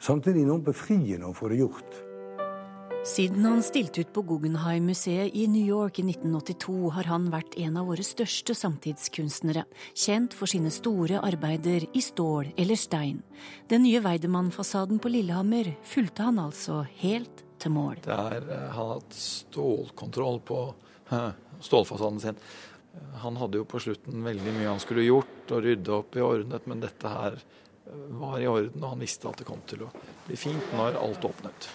samtidig 0.00 0.46
noe 0.48 0.64
befriende 0.70 1.28
å 1.28 1.36
få 1.36 1.52
det 1.52 1.60
gjort. 1.60 2.00
Siden 3.04 3.44
han 3.44 3.62
stilte 3.62 4.00
ut 4.00 4.12
på 4.12 4.22
Guggenheim-museet 4.22 5.32
i 5.34 5.46
New 5.48 5.64
York 5.64 5.98
i 5.98 6.02
1982, 6.02 6.90
har 6.92 7.06
han 7.08 7.30
vært 7.32 7.54
en 7.56 7.78
av 7.80 7.88
våre 7.88 8.04
største 8.04 8.52
samtidskunstnere, 8.52 9.62
kjent 9.96 10.36
for 10.36 10.50
sine 10.52 10.68
store 10.74 11.22
arbeider 11.24 11.86
i 11.96 12.02
stål 12.04 12.52
eller 12.60 12.76
stein. 12.76 13.22
Den 13.72 13.86
nye 13.86 14.04
Weidemann-fasaden 14.04 15.00
på 15.00 15.14
Lillehammer 15.16 15.72
fulgte 15.80 16.28
han 16.28 16.42
altså 16.44 16.82
helt 17.00 17.40
til 17.56 17.72
mål. 17.72 18.04
Der 18.04 18.36
eh, 18.44 18.68
han 18.76 18.94
hatt 18.98 19.16
stålkontroll 19.16 20.42
på 20.44 20.62
stålfasaden 21.70 22.20
sin. 22.20 22.46
Han 23.24 23.40
hadde 23.40 23.62
jo 23.62 23.68
på 23.68 23.80
slutten 23.80 24.28
veldig 24.28 24.58
mye 24.58 24.74
han 24.74 24.82
skulle 24.82 25.08
gjort 25.08 25.54
og 25.56 25.64
rydde 25.64 25.96
opp 26.02 26.20
i 26.20 26.26
ordnet, 26.26 26.68
men 26.68 26.84
dette 26.84 27.16
her 27.16 27.40
var 28.20 28.42
i 28.42 28.50
orden, 28.50 28.82
og 28.84 28.92
han 28.92 29.06
visste 29.08 29.30
at 29.30 29.40
det 29.40 29.48
kom 29.48 29.64
til 29.70 29.88
å 29.88 29.94
bli 30.26 30.36
fint 30.38 30.76
når 30.76 31.00
alt 31.00 31.24
åpnet. 31.26 31.72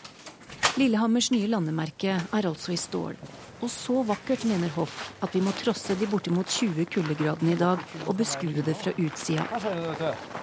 Lillehammers 0.76 1.30
nye 1.32 1.48
landemerke 1.48 2.18
er 2.20 2.46
altså 2.50 2.74
i 2.74 2.78
stål. 2.80 3.16
Og 3.64 3.70
så 3.72 4.02
vakkert, 4.04 4.42
mener 4.44 4.74
Hoff, 4.76 5.14
at 5.24 5.32
vi 5.32 5.40
må 5.40 5.54
trosse 5.56 5.96
de 5.96 6.08
bortimot 6.12 6.52
20 6.52 6.84
kuldegradene 6.92 7.54
i 7.54 7.60
dag 7.60 7.80
og 8.04 8.18
beskue 8.20 8.64
det 8.66 8.76
fra 8.82 8.92
utsida. 9.00 9.46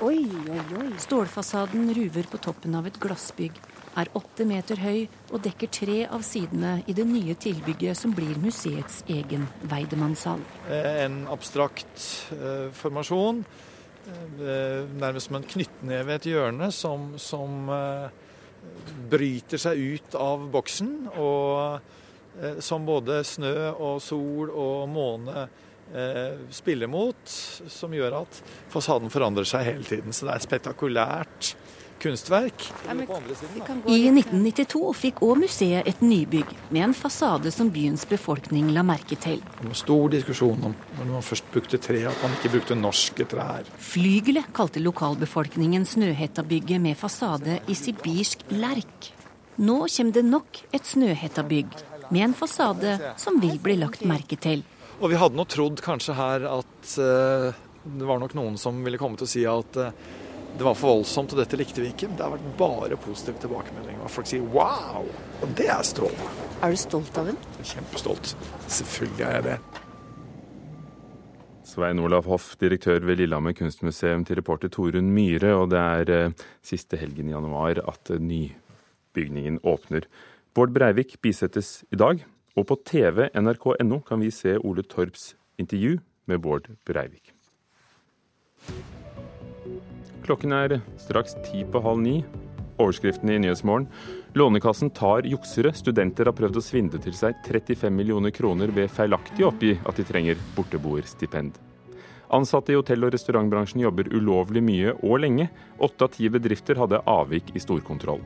Oi, 0.01 0.23
oi, 0.25 0.63
oi. 0.81 0.87
Stålfasaden 1.05 1.93
ruver 1.99 2.31
på 2.33 2.41
toppen 2.41 2.79
av 2.79 2.89
et 2.89 2.97
glassbygg, 3.03 3.61
er 4.01 4.09
åtte 4.17 4.49
meter 4.49 4.81
høy 4.81 5.03
og 5.35 5.43
dekker 5.45 5.69
tre 5.77 5.99
av 6.09 6.25
sidene 6.25 6.79
i 6.89 6.97
det 6.97 7.05
nye 7.05 7.37
tilbygget 7.37 8.01
som 8.01 8.17
blir 8.17 8.41
museets 8.41 9.03
egen 9.13 9.45
Weidemannssal. 9.69 10.41
Eh, 10.73 11.05
en 11.05 11.27
abstrakt 11.29 12.09
eh, 12.33 12.73
formasjon, 12.81 13.45
eh, 14.09 14.81
nærmest 14.97 15.29
som 15.29 15.43
en 15.43 15.49
knyttneve 15.55 16.17
i 16.17 16.21
et 16.23 16.33
hjørne, 16.33 16.73
som, 16.73 17.11
som 17.21 17.69
eh, 17.69 18.23
bryter 19.13 19.61
seg 19.61 19.79
ut 19.79 20.15
av 20.19 20.47
boksen, 20.53 20.93
og 21.21 21.81
eh, 22.41 22.59
som 22.65 22.87
både 22.89 23.21
snø 23.27 23.57
og 23.73 24.01
sol 24.05 24.51
og 24.51 24.89
måne 24.93 25.47
eh, 25.93 26.41
spiller 26.55 26.91
mot, 26.91 27.37
som 27.69 27.95
gjør 27.95 28.23
at 28.23 28.41
fasaden 28.73 29.13
forandrer 29.13 29.49
seg 29.49 29.69
hele 29.69 29.87
tiden. 29.89 30.17
Så 30.17 30.29
det 30.29 30.37
er 30.37 30.47
spektakulært 30.47 31.55
kunstverk. 32.03 32.67
I 33.87 33.99
1992 34.11 34.83
fikk 34.99 35.23
òg 35.25 35.41
museet 35.45 35.89
et 35.89 36.03
nybygg, 36.05 36.51
med 36.71 36.89
en 36.89 36.97
fasade 36.97 37.53
som 37.55 37.71
byens 37.73 38.05
befolkning 38.11 38.73
la 38.75 38.85
merke 38.87 39.19
til. 39.21 39.41
Det 39.61 39.71
var 39.71 39.79
stor 39.79 40.13
diskusjon 40.13 40.69
om 40.71 40.77
når 40.99 41.11
man 41.13 41.27
først 41.27 41.49
brukte 41.55 41.81
tre, 41.83 42.03
at 42.11 42.25
man 42.25 42.37
ikke 42.37 42.53
brukte 42.57 42.79
norske 42.79 43.27
trær. 43.31 43.69
Flygelet 43.93 44.51
kalte 44.57 44.83
lokalbefolkningen 44.83 45.87
Snøhetta-bygget 45.89 46.83
med 46.83 46.99
fasade 46.99 47.61
i 47.71 47.79
sibirsk 47.79 48.47
lerk. 48.53 49.13
Nå 49.63 49.83
kommer 49.87 50.15
det 50.17 50.25
nok 50.27 50.63
et 50.73 50.87
Snøhetta-bygg, 50.89 51.75
med 52.13 52.29
en 52.29 52.37
fasade 52.37 52.97
som 53.21 53.39
vil 53.41 53.59
bli 53.63 53.79
lagt 53.81 54.05
merke 54.09 54.37
til. 54.37 54.65
Og 55.01 55.11
vi 55.11 55.19
hadde 55.19 55.39
nå 55.39 55.45
trodd 55.51 55.81
kanskje 55.83 56.15
her 56.15 56.45
at 56.47 56.97
uh, 57.01 57.53
det 57.83 58.07
var 58.07 58.21
nok 58.23 58.35
noen 58.39 58.59
som 58.61 58.77
ville 58.85 59.01
komme 59.01 59.19
til 59.19 59.27
å 59.27 59.33
si 59.33 59.43
at 59.49 59.79
uh, 59.81 59.91
det 60.59 60.65
var 60.65 60.75
for 60.77 60.99
voldsomt, 60.99 61.33
og 61.33 61.41
dette 61.41 61.57
likte 61.57 61.81
vi 61.81 61.91
ikke. 61.93 62.11
Men 62.11 62.19
det 62.19 62.27
har 62.27 62.35
vært 62.35 62.51
bare 62.59 62.99
positive 63.01 63.41
tilbakemeldinger. 63.43 64.09
Folk 64.13 64.29
sier 64.29 64.43
'wow', 64.43 65.09
og 65.43 65.55
det 65.57 65.69
er 65.69 65.83
strålende. 65.83 66.29
Er 66.63 66.71
du 66.71 66.77
stolt 66.77 67.19
av 67.19 67.27
den? 67.27 67.39
Kjempestolt. 67.63 68.37
Selvfølgelig 68.69 69.25
er 69.25 69.33
jeg 69.33 69.45
det. 69.45 69.59
Svein 71.65 71.99
Olav 71.99 72.25
Hoff, 72.25 72.57
direktør 72.61 73.01
ved 73.01 73.17
Lillehammer 73.17 73.53
kunstmuseum, 73.53 74.25
til 74.25 74.37
reporter 74.37 74.69
Torunn 74.69 75.11
Myhre. 75.11 75.55
Og 75.57 75.71
det 75.71 75.79
er 75.79 76.11
eh, 76.11 76.33
siste 76.63 76.97
helgen 76.97 77.29
i 77.29 77.33
januar 77.33 77.81
at 77.89 78.11
eh, 78.11 78.21
nybygningen 78.21 79.59
åpner. 79.65 80.05
Bård 80.55 80.75
Breivik 80.75 81.17
bisettes 81.23 81.85
i 81.91 81.97
dag, 81.97 82.25
og 82.57 82.67
på 82.67 82.77
TV 82.85 83.31
nrk.no 83.33 84.01
kan 84.01 84.21
vi 84.21 84.31
se 84.31 84.59
Ole 84.59 84.83
Torps 84.83 85.35
intervju 85.59 85.99
med 86.27 86.39
Bård 86.45 86.69
Breivik. 86.85 87.33
Klokken 90.23 90.53
er 90.55 90.77
straks 91.03 91.35
ti 91.43 91.65
på 91.67 91.81
halv 91.83 91.99
ni. 92.03 92.21
Overskriften 92.79 93.31
i 93.31 93.39
Nyhetsmorgen. 93.43 93.89
Lånekassen 94.39 94.91
tar 94.91 95.27
juksere. 95.27 95.73
Studenter 95.75 96.31
har 96.31 96.37
prøvd 96.39 96.61
å 96.61 96.63
svindle 96.63 97.01
til 97.03 97.15
seg 97.17 97.37
35 97.49 97.91
millioner 97.91 98.31
kroner 98.35 98.71
ved 98.75 98.91
feilaktig 98.91 99.43
å 99.43 99.51
oppgi 99.51 99.75
at 99.83 99.99
de 99.99 100.07
trenger 100.07 100.41
borteboerstipend. 100.57 101.59
Ansatte 102.33 102.73
i 102.73 102.79
hotell- 102.79 103.05
og 103.05 103.13
restaurantbransjen 103.13 103.83
jobber 103.83 104.09
ulovlig 104.15 104.63
mye 104.65 104.95
og 105.03 105.21
lenge. 105.27 105.51
Åtte 105.79 106.07
av 106.07 106.15
ti 106.15 106.31
bedrifter 106.33 106.79
hadde 106.81 107.03
avvik 107.05 107.53
i 107.53 107.61
storkontroll. 107.61 108.23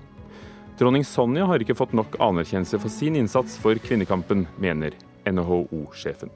Dronning 0.79 1.05
Sonja 1.05 1.49
har 1.49 1.65
ikke 1.65 1.75
fått 1.75 1.97
nok 1.97 2.21
anerkjennelse 2.21 2.79
for 2.79 2.93
sin 2.93 3.17
innsats 3.17 3.57
for 3.59 3.81
kvinnekampen, 3.81 4.45
mener 4.61 4.93
NHO-sjefen. 5.25 6.31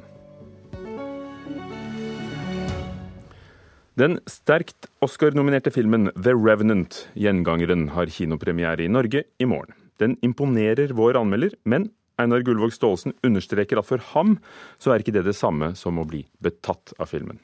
Den 4.00 4.16
sterkt 4.24 4.86
Oscar-nominerte 5.04 5.68
filmen 5.70 6.08
The 6.16 6.32
Revenant, 6.32 7.02
gjengangeren, 7.12 7.90
har 7.92 8.08
kinopremiere 8.08 8.86
i 8.86 8.88
Norge 8.88 9.26
i 9.36 9.44
morgen. 9.44 9.74
Den 10.00 10.14
imponerer 10.24 10.94
vår 10.96 11.18
anmelder, 11.20 11.52
men 11.68 11.90
Einar 12.16 12.40
Gullvåg 12.40 12.72
Staalesen 12.72 13.12
understreker 13.20 13.76
at 13.76 13.90
for 13.90 14.00
ham 14.14 14.38
så 14.80 14.94
er 14.94 15.04
ikke 15.04 15.12
det 15.18 15.26
det 15.28 15.36
samme 15.36 15.74
som 15.76 16.00
å 16.00 16.06
bli 16.08 16.22
betatt 16.40 16.94
av 16.96 17.12
filmen. 17.12 17.42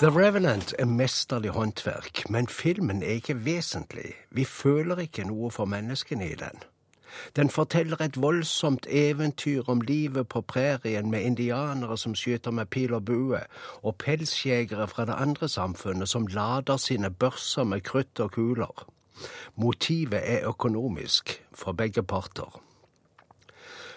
The 0.00 0.08
Revenant 0.08 0.74
er 0.78 0.86
mesterlig 0.88 1.50
håndverk, 1.52 2.22
men 2.30 2.46
filmen 2.48 3.02
er 3.02 3.18
ikke 3.18 3.34
vesentlig. 3.44 4.14
Vi 4.30 4.46
føler 4.48 5.02
ikke 5.04 5.26
noe 5.28 5.50
for 5.52 5.68
menneskene 5.68 6.24
i 6.24 6.38
den. 6.40 6.62
Den 7.36 7.50
forteller 7.52 8.00
et 8.00 8.16
voldsomt 8.16 8.88
eventyr 8.88 9.68
om 9.68 9.82
livet 9.84 10.28
på 10.32 10.40
prærien 10.40 11.10
med 11.10 11.20
indianere 11.20 11.98
som 12.00 12.14
skyter 12.16 12.50
med 12.50 12.70
pil 12.72 12.96
og 12.96 13.04
bue, 13.04 13.42
og 13.82 13.98
pelsjegere 14.00 14.88
fra 14.88 15.04
det 15.04 15.18
andre 15.20 15.48
samfunnet 15.48 16.08
som 16.08 16.26
lader 16.32 16.80
sine 16.80 17.10
børser 17.10 17.68
med 17.68 17.84
krutt 17.84 18.24
og 18.24 18.32
kuler. 18.32 18.88
Motivet 19.54 20.24
er 20.24 20.48
økonomisk 20.48 21.42
for 21.52 21.76
begge 21.76 22.02
parter. 22.02 22.69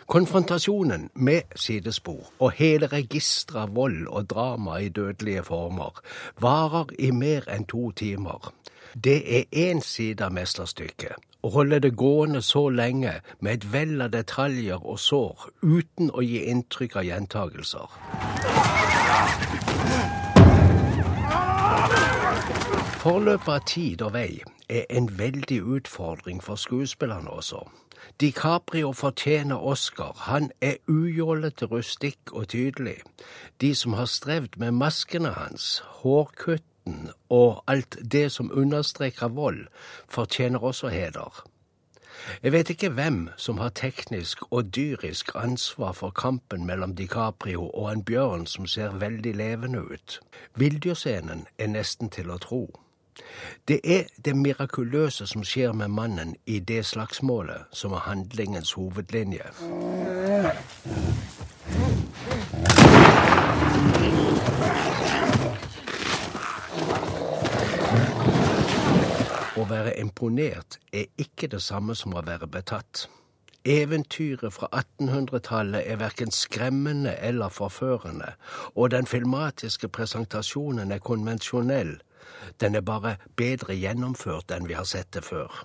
Konfrontasjonen 0.07 1.09
med 1.13 1.41
sidespor 1.55 2.33
og 2.39 2.51
hele 2.51 2.87
registeret 2.87 3.61
av 3.61 3.75
vold 3.75 4.07
og 4.07 4.29
drama 4.29 4.77
i 4.83 4.89
dødelige 4.89 5.43
former 5.47 6.01
varer 6.43 6.91
i 6.99 7.11
mer 7.11 7.47
enn 7.47 7.63
to 7.65 7.91
timer. 7.91 8.51
Det 9.03 9.21
er 9.39 9.71
én 9.71 9.79
side 9.81 10.25
av 10.25 10.33
mesterstykket. 10.35 11.15
Å 11.43 11.49
holde 11.49 11.79
det 11.79 11.95
gående 11.95 12.41
så 12.41 12.69
lenge 12.69 13.13
med 13.39 13.53
et 13.53 13.65
vell 13.73 14.01
av 14.01 14.11
detaljer 14.11 14.83
og 14.83 14.99
sår 14.99 15.47
uten 15.61 16.11
å 16.11 16.23
gi 16.23 16.43
inntrykk 16.51 16.95
av 16.99 17.07
gjentagelser. 17.07 17.95
Forløpet 23.03 23.53
av 23.55 23.65
tid 23.67 24.03
og 24.03 24.13
vei 24.15 24.43
er 24.69 24.85
en 24.89 25.09
veldig 25.19 25.59
utfordring 25.77 26.43
for 26.43 26.55
skuespillerne 26.55 27.29
også. 27.29 27.63
DiCaprio 28.21 28.91
fortjener 28.91 29.55
Oscar. 29.55 30.13
Han 30.17 30.51
er 30.61 30.75
ujålete, 30.87 31.65
rustikk 31.65 32.31
og 32.31 32.47
tydelig. 32.47 32.97
De 33.61 33.75
som 33.75 33.93
har 33.93 34.05
strevd 34.05 34.57
med 34.57 34.71
maskene 34.71 35.29
hans, 35.29 35.83
hårkutten 35.85 37.09
og 37.29 37.63
alt 37.67 37.97
det 38.11 38.31
som 38.31 38.51
understreker 38.53 39.27
vold, 39.27 39.67
fortjener 40.09 40.59
også 40.63 40.87
heder. 40.87 41.43
Jeg 42.43 42.51
vet 42.51 42.69
ikke 42.69 42.89
hvem 42.89 43.29
som 43.37 43.57
har 43.57 43.69
teknisk 43.69 44.51
og 44.51 44.75
dyrisk 44.75 45.31
ansvar 45.35 45.91
for 45.91 46.09
kampen 46.09 46.65
mellom 46.65 46.95
DiCaprio 46.95 47.69
og 47.69 47.91
en 47.91 48.03
bjørn 48.03 48.45
som 48.45 48.67
ser 48.67 48.89
veldig 48.89 49.35
levende 49.35 49.81
ut. 49.91 50.19
Vildyrscenen 50.55 51.47
er 51.57 51.67
nesten 51.67 52.09
til 52.09 52.31
å 52.31 52.37
tro. 52.37 52.82
Det 53.67 53.79
er 53.83 54.03
det 54.25 54.35
mirakuløse 54.37 55.27
som 55.27 55.43
skjer 55.43 55.73
med 55.73 55.87
mannen 55.87 56.35
i 56.45 56.59
det 56.59 56.85
slagsmålet, 56.85 57.65
som 57.71 57.93
er 57.93 58.05
handlingens 58.07 58.73
hovedlinje. 58.73 59.49
Å 69.53 69.65
være 69.69 69.99
imponert 70.01 70.79
er 70.91 71.05
ikke 71.21 71.47
det 71.47 71.61
samme 71.61 71.95
som 71.95 72.15
å 72.17 72.23
være 72.25 72.49
betatt. 72.51 73.07
Eventyret 73.63 74.51
fra 74.51 74.67
1800-tallet 74.75 75.85
er 75.87 76.01
verken 76.01 76.33
skremmende 76.35 77.13
eller 77.15 77.49
forførende, 77.49 78.33
og 78.75 78.91
den 78.91 79.05
filmatiske 79.07 79.87
presentasjonen 79.87 80.91
er 80.91 80.99
konvensjonell. 80.99 81.93
Den 82.59 82.75
er 82.75 82.81
bare 82.81 83.15
bedre 83.35 83.75
gjennomført 83.75 84.51
enn 84.51 84.67
vi 84.67 84.77
har 84.77 84.87
sett 84.89 85.11
det 85.13 85.23
før. 85.25 85.63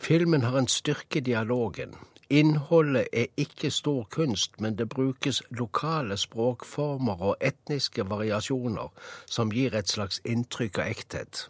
Filmen 0.00 0.42
har 0.42 0.56
en 0.58 0.68
styrke 0.68 1.20
i 1.20 1.26
dialogen. 1.26 1.96
Innholdet 2.30 3.06
er 3.12 3.26
ikke 3.36 3.70
stor 3.70 4.04
kunst, 4.10 4.60
men 4.60 4.78
det 4.78 4.88
brukes 4.88 5.42
lokale 5.50 6.16
språkformer 6.16 7.22
og 7.22 7.36
etniske 7.40 8.04
variasjoner 8.10 8.92
som 9.26 9.50
gir 9.50 9.74
et 9.74 9.90
slags 9.90 10.20
inntrykk 10.24 10.78
av 10.78 10.92
ekthet. 10.92 11.48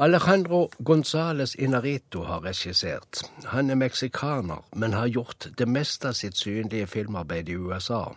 Alejandro 0.00 0.70
Gonzales 0.84 1.54
Inarito 1.54 2.22
har 2.22 2.44
regissert. 2.44 3.22
Han 3.44 3.70
er 3.70 3.74
meksikaner, 3.74 4.64
men 4.76 4.92
har 4.92 5.06
gjort 5.06 5.48
det 5.58 5.68
meste 5.68 6.08
av 6.08 6.12
sitt 6.14 6.36
synlige 6.38 6.86
filmarbeid 6.86 7.48
i 7.48 7.56
USA. 7.56 8.14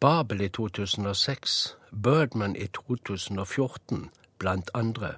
Babel 0.00 0.40
i 0.40 0.48
2006, 0.48 1.76
Birdman 2.02 2.54
i 2.56 2.66
2014, 2.66 4.10
blant 4.38 4.70
andre. 4.74 5.14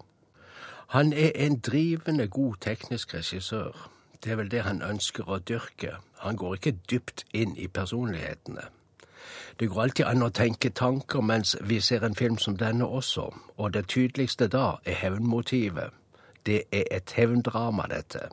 Han 0.89 1.13
er 1.13 1.33
en 1.35 1.59
drivende 1.61 2.29
god 2.29 2.55
teknisk 2.61 3.15
regissør. 3.15 3.91
Det 4.25 4.33
er 4.33 4.37
vel 4.37 4.51
det 4.51 4.63
han 4.65 4.83
ønsker 4.83 5.29
å 5.29 5.39
dyrke. 5.39 5.99
Han 6.25 6.37
går 6.37 6.55
ikke 6.55 6.79
dypt 6.91 7.27
inn 7.35 7.57
i 7.57 7.69
personlighetene. 7.69 8.71
Det 9.61 9.69
går 9.71 9.83
alltid 9.83 10.07
an 10.07 10.23
å 10.23 10.31
tenke 10.35 10.71
tanker 10.71 11.21
mens 11.21 11.57
vi 11.61 11.81
ser 11.81 12.05
en 12.05 12.15
film 12.15 12.39
som 12.39 12.57
denne 12.57 12.87
også, 12.87 13.29
og 13.57 13.75
det 13.75 13.87
tydeligste 13.89 14.49
da 14.49 14.77
er 14.85 14.99
hevnmotivet. 15.03 15.91
Det 16.47 16.63
er 16.73 16.85
et 16.91 17.13
hevndrama, 17.17 17.87
dette. 17.89 18.29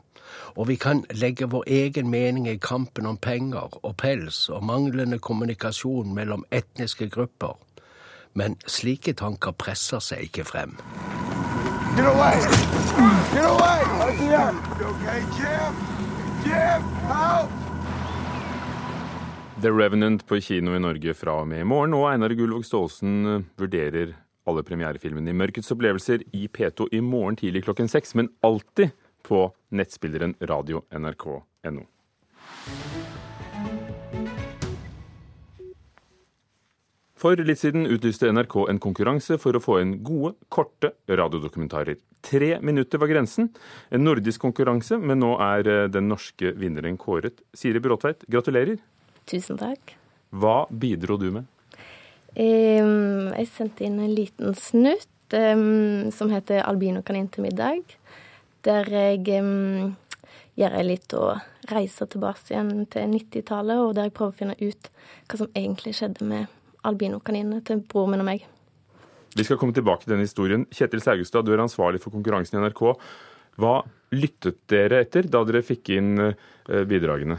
Og 0.56 0.68
vi 0.68 0.76
kan 0.76 1.04
legge 1.10 1.48
vår 1.50 1.64
egen 1.66 2.10
mening 2.10 2.48
i 2.48 2.56
kampen 2.56 3.06
om 3.06 3.16
penger 3.16 3.78
og 3.82 3.96
pels 3.96 4.48
og 4.48 4.64
manglende 4.64 5.18
kommunikasjon 5.18 6.14
mellom 6.14 6.44
etniske 6.50 7.08
grupper. 7.08 7.56
Men 8.34 8.56
slike 8.66 9.12
tanker 9.12 9.52
presser 9.52 10.00
seg 10.00 10.28
ikke 10.28 10.44
frem. 10.44 10.76
Get 11.96 12.06
away! 12.06 12.40
Get 13.32 13.44
away! 13.44 13.80
Jim! 14.20 14.62
Okay, 14.92 15.20
Jim! 15.36 15.74
Jim! 16.44 16.82
Help! 17.08 17.61
The 19.62 19.70
Revenant 19.70 20.24
på 20.26 20.40
kino 20.42 20.72
i 20.74 20.80
Norge 20.82 21.12
fra 21.14 21.36
og 21.38 21.46
med 21.46 21.60
i 21.62 21.66
morgen, 21.68 21.92
og 21.94 22.08
Einar 22.10 22.32
Gullvåg 22.34 22.64
Staalesen 22.66 23.12
eh, 23.30 23.44
vurderer 23.60 24.16
alle 24.50 24.64
premierefilmene 24.66 25.30
i 25.30 25.36
Mørkets 25.38 25.70
opplevelser 25.70 26.24
i 26.34 26.48
P2 26.50 26.88
i 26.98 26.98
morgen 26.98 27.38
tidlig 27.38 27.62
klokken 27.68 27.86
seks, 27.86 28.16
men 28.18 28.32
alltid 28.42 28.90
på 29.22 29.44
nettspilleren 29.70 30.34
radio 30.50 30.82
nrk.no. 30.90 31.86
For 37.22 37.38
litt 37.38 37.62
siden 37.62 37.86
utlyste 37.86 38.32
NRK 38.34 38.56
en 38.66 38.82
konkurranse 38.82 39.38
for 39.38 39.54
å 39.54 39.62
få 39.62 39.78
inn 39.84 40.00
gode, 40.02 40.34
korte 40.50 40.96
radiodokumentarer. 41.06 42.00
Tre 42.18 42.56
minutter 42.66 42.98
var 42.98 43.14
grensen. 43.14 43.52
En 43.94 44.02
nordisk 44.02 44.42
konkurranse, 44.42 44.98
men 44.98 45.22
nå 45.22 45.36
er 45.38 45.70
eh, 45.70 45.90
den 45.92 46.10
norske 46.10 46.50
vinneren 46.58 46.98
kåret. 46.98 47.44
Siri 47.54 47.78
Bråtveit, 47.84 48.26
gratulerer. 48.26 48.82
Tusen 49.32 49.56
takk. 49.60 49.94
Hva 50.32 50.66
bidro 50.68 51.16
du 51.20 51.30
med? 51.32 51.48
Um, 52.32 53.32
jeg 53.36 53.48
sendte 53.52 53.84
inn 53.84 53.98
en 54.00 54.12
liten 54.12 54.54
snutt 54.56 55.36
um, 55.36 56.10
som 56.12 56.32
heter 56.32 56.62
'Albinokanin 56.64 57.28
til 57.32 57.44
middag'. 57.46 57.96
Der 58.64 58.88
jeg 58.88 59.42
um, 59.42 59.96
gjør 60.56 60.78
litt 60.84 61.12
å 61.16 61.34
reise 61.72 62.06
tilbake 62.06 62.52
igjen 62.52 62.86
til 62.92 63.08
90-tallet, 63.12 63.80
og 63.80 63.94
der 63.96 64.08
jeg 64.08 64.16
prøver 64.16 64.32
å 64.32 64.38
finne 64.38 64.56
ut 64.60 64.90
hva 65.28 65.40
som 65.40 65.52
egentlig 65.56 65.94
skjedde 65.96 66.28
med 66.28 66.46
albinokaninene 66.88 67.62
til 67.64 67.82
broren 67.88 68.14
min 68.14 68.24
og 68.24 68.28
meg. 68.28 68.46
Vi 69.32 69.44
skal 69.48 69.56
komme 69.56 69.72
tilbake 69.72 70.04
til 70.04 70.14
den 70.14 70.26
historien. 70.26 70.66
Kjetil 70.68 71.00
Saugestad, 71.00 71.46
du 71.46 71.54
er 71.54 71.64
ansvarlig 71.64 72.02
for 72.04 72.12
konkurransen 72.12 72.58
i 72.58 72.64
NRK. 72.66 72.82
Hva 73.60 73.78
lyttet 74.12 74.60
dere 74.68 75.00
etter 75.06 75.28
da 75.28 75.40
dere 75.48 75.64
fikk 75.64 75.92
inn 75.96 76.20
eh, 76.20 76.84
bidragene? 76.88 77.38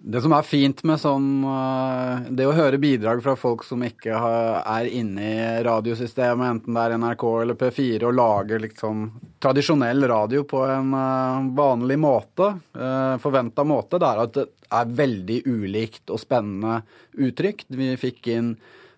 Det 0.00 0.22
som 0.24 0.32
er 0.32 0.46
fint 0.48 0.78
med 0.88 0.96
sånn 0.96 1.42
eh, 1.44 2.28
Det 2.32 2.46
å 2.48 2.54
høre 2.56 2.78
bidrag 2.80 3.20
fra 3.20 3.34
folk 3.36 3.66
som 3.68 3.82
ikke 3.84 4.16
er 4.16 4.88
inne 4.96 5.26
i 5.28 5.42
radiosystemet, 5.66 6.54
enten 6.54 6.76
det 6.76 6.84
er 6.86 6.94
NRK 7.02 7.24
eller 7.42 7.58
P4, 7.60 7.98
og 8.08 8.16
lager 8.16 8.62
liksom 8.64 9.10
tradisjonell 9.44 10.08
radio 10.08 10.46
på 10.48 10.62
en 10.64 10.96
eh, 10.96 11.50
vanlig 11.56 11.98
måte, 12.00 12.48
forventa 13.20 13.64
måte, 13.68 14.00
det 14.00 14.08
er 14.08 14.22
at 14.24 14.34
det 14.38 14.46
er 14.80 14.96
veldig 15.02 15.38
ulikt 15.50 16.12
og 16.14 16.22
spennende 16.22 16.80
uttrykk. 17.20 17.66
Vi 17.76 17.92
fikk 18.00 18.30
inn 18.32 18.54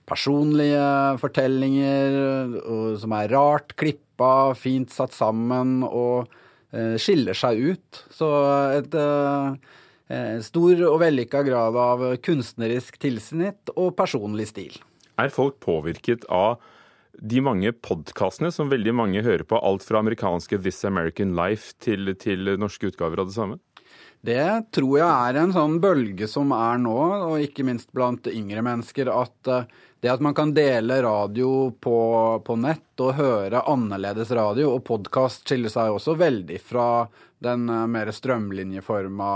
personlige 0.06 0.86
fortellinger 1.22 2.98
som 3.00 3.14
er 3.16 3.32
rart 3.32 3.74
klippa, 3.80 4.52
fint 4.58 4.92
satt 4.92 5.14
sammen 5.16 5.80
og 5.86 6.30
skiller 7.00 7.36
seg 7.36 7.72
ut. 7.72 8.02
Så 8.12 8.28
et 8.76 8.94
stor 10.44 10.82
og 10.88 10.98
vellykka 11.00 11.42
grad 11.46 11.76
av 11.78 12.04
kunstnerisk 12.24 12.98
tilsnitt 13.00 13.72
og 13.76 13.94
personlig 13.96 14.48
stil. 14.50 14.76
Er 15.20 15.32
folk 15.32 15.60
påvirket 15.62 16.24
av 16.32 16.60
de 17.20 17.42
mange 17.44 17.72
podkastene 17.84 18.50
som 18.52 18.70
veldig 18.72 18.94
mange 18.96 19.22
hører 19.24 19.44
på, 19.44 19.58
alt 19.60 19.84
fra 19.84 20.00
amerikanske 20.00 20.58
This 20.64 20.82
American 20.88 21.36
Life 21.36 21.76
til, 21.82 22.14
til 22.20 22.54
norske 22.60 22.88
utgaver 22.88 23.22
av 23.22 23.30
det 23.30 23.36
samme? 23.36 23.60
Det 24.22 24.70
tror 24.70 24.98
jeg 25.00 25.10
er 25.10 25.38
en 25.40 25.52
sånn 25.54 25.80
bølge 25.82 26.28
som 26.30 26.52
er 26.54 26.78
nå, 26.80 26.98
og 27.26 27.42
ikke 27.42 27.66
minst 27.66 27.90
blant 27.94 28.28
yngre 28.30 28.62
mennesker, 28.64 29.10
at 29.10 29.50
det 30.02 30.10
at 30.10 30.22
man 30.22 30.34
kan 30.34 30.54
dele 30.54 31.00
radio 31.02 31.72
på, 31.78 31.98
på 32.46 32.56
nett 32.58 33.02
og 33.02 33.16
høre 33.18 33.64
annerledes 33.70 34.30
radio, 34.34 34.72
og 34.76 34.86
podkast 34.86 35.46
skiller 35.46 35.70
seg 35.70 35.94
også 35.94 36.16
veldig 36.18 36.58
fra 36.62 36.86
den 37.42 37.66
mer 37.66 38.10
strømlinjeforma 38.14 39.32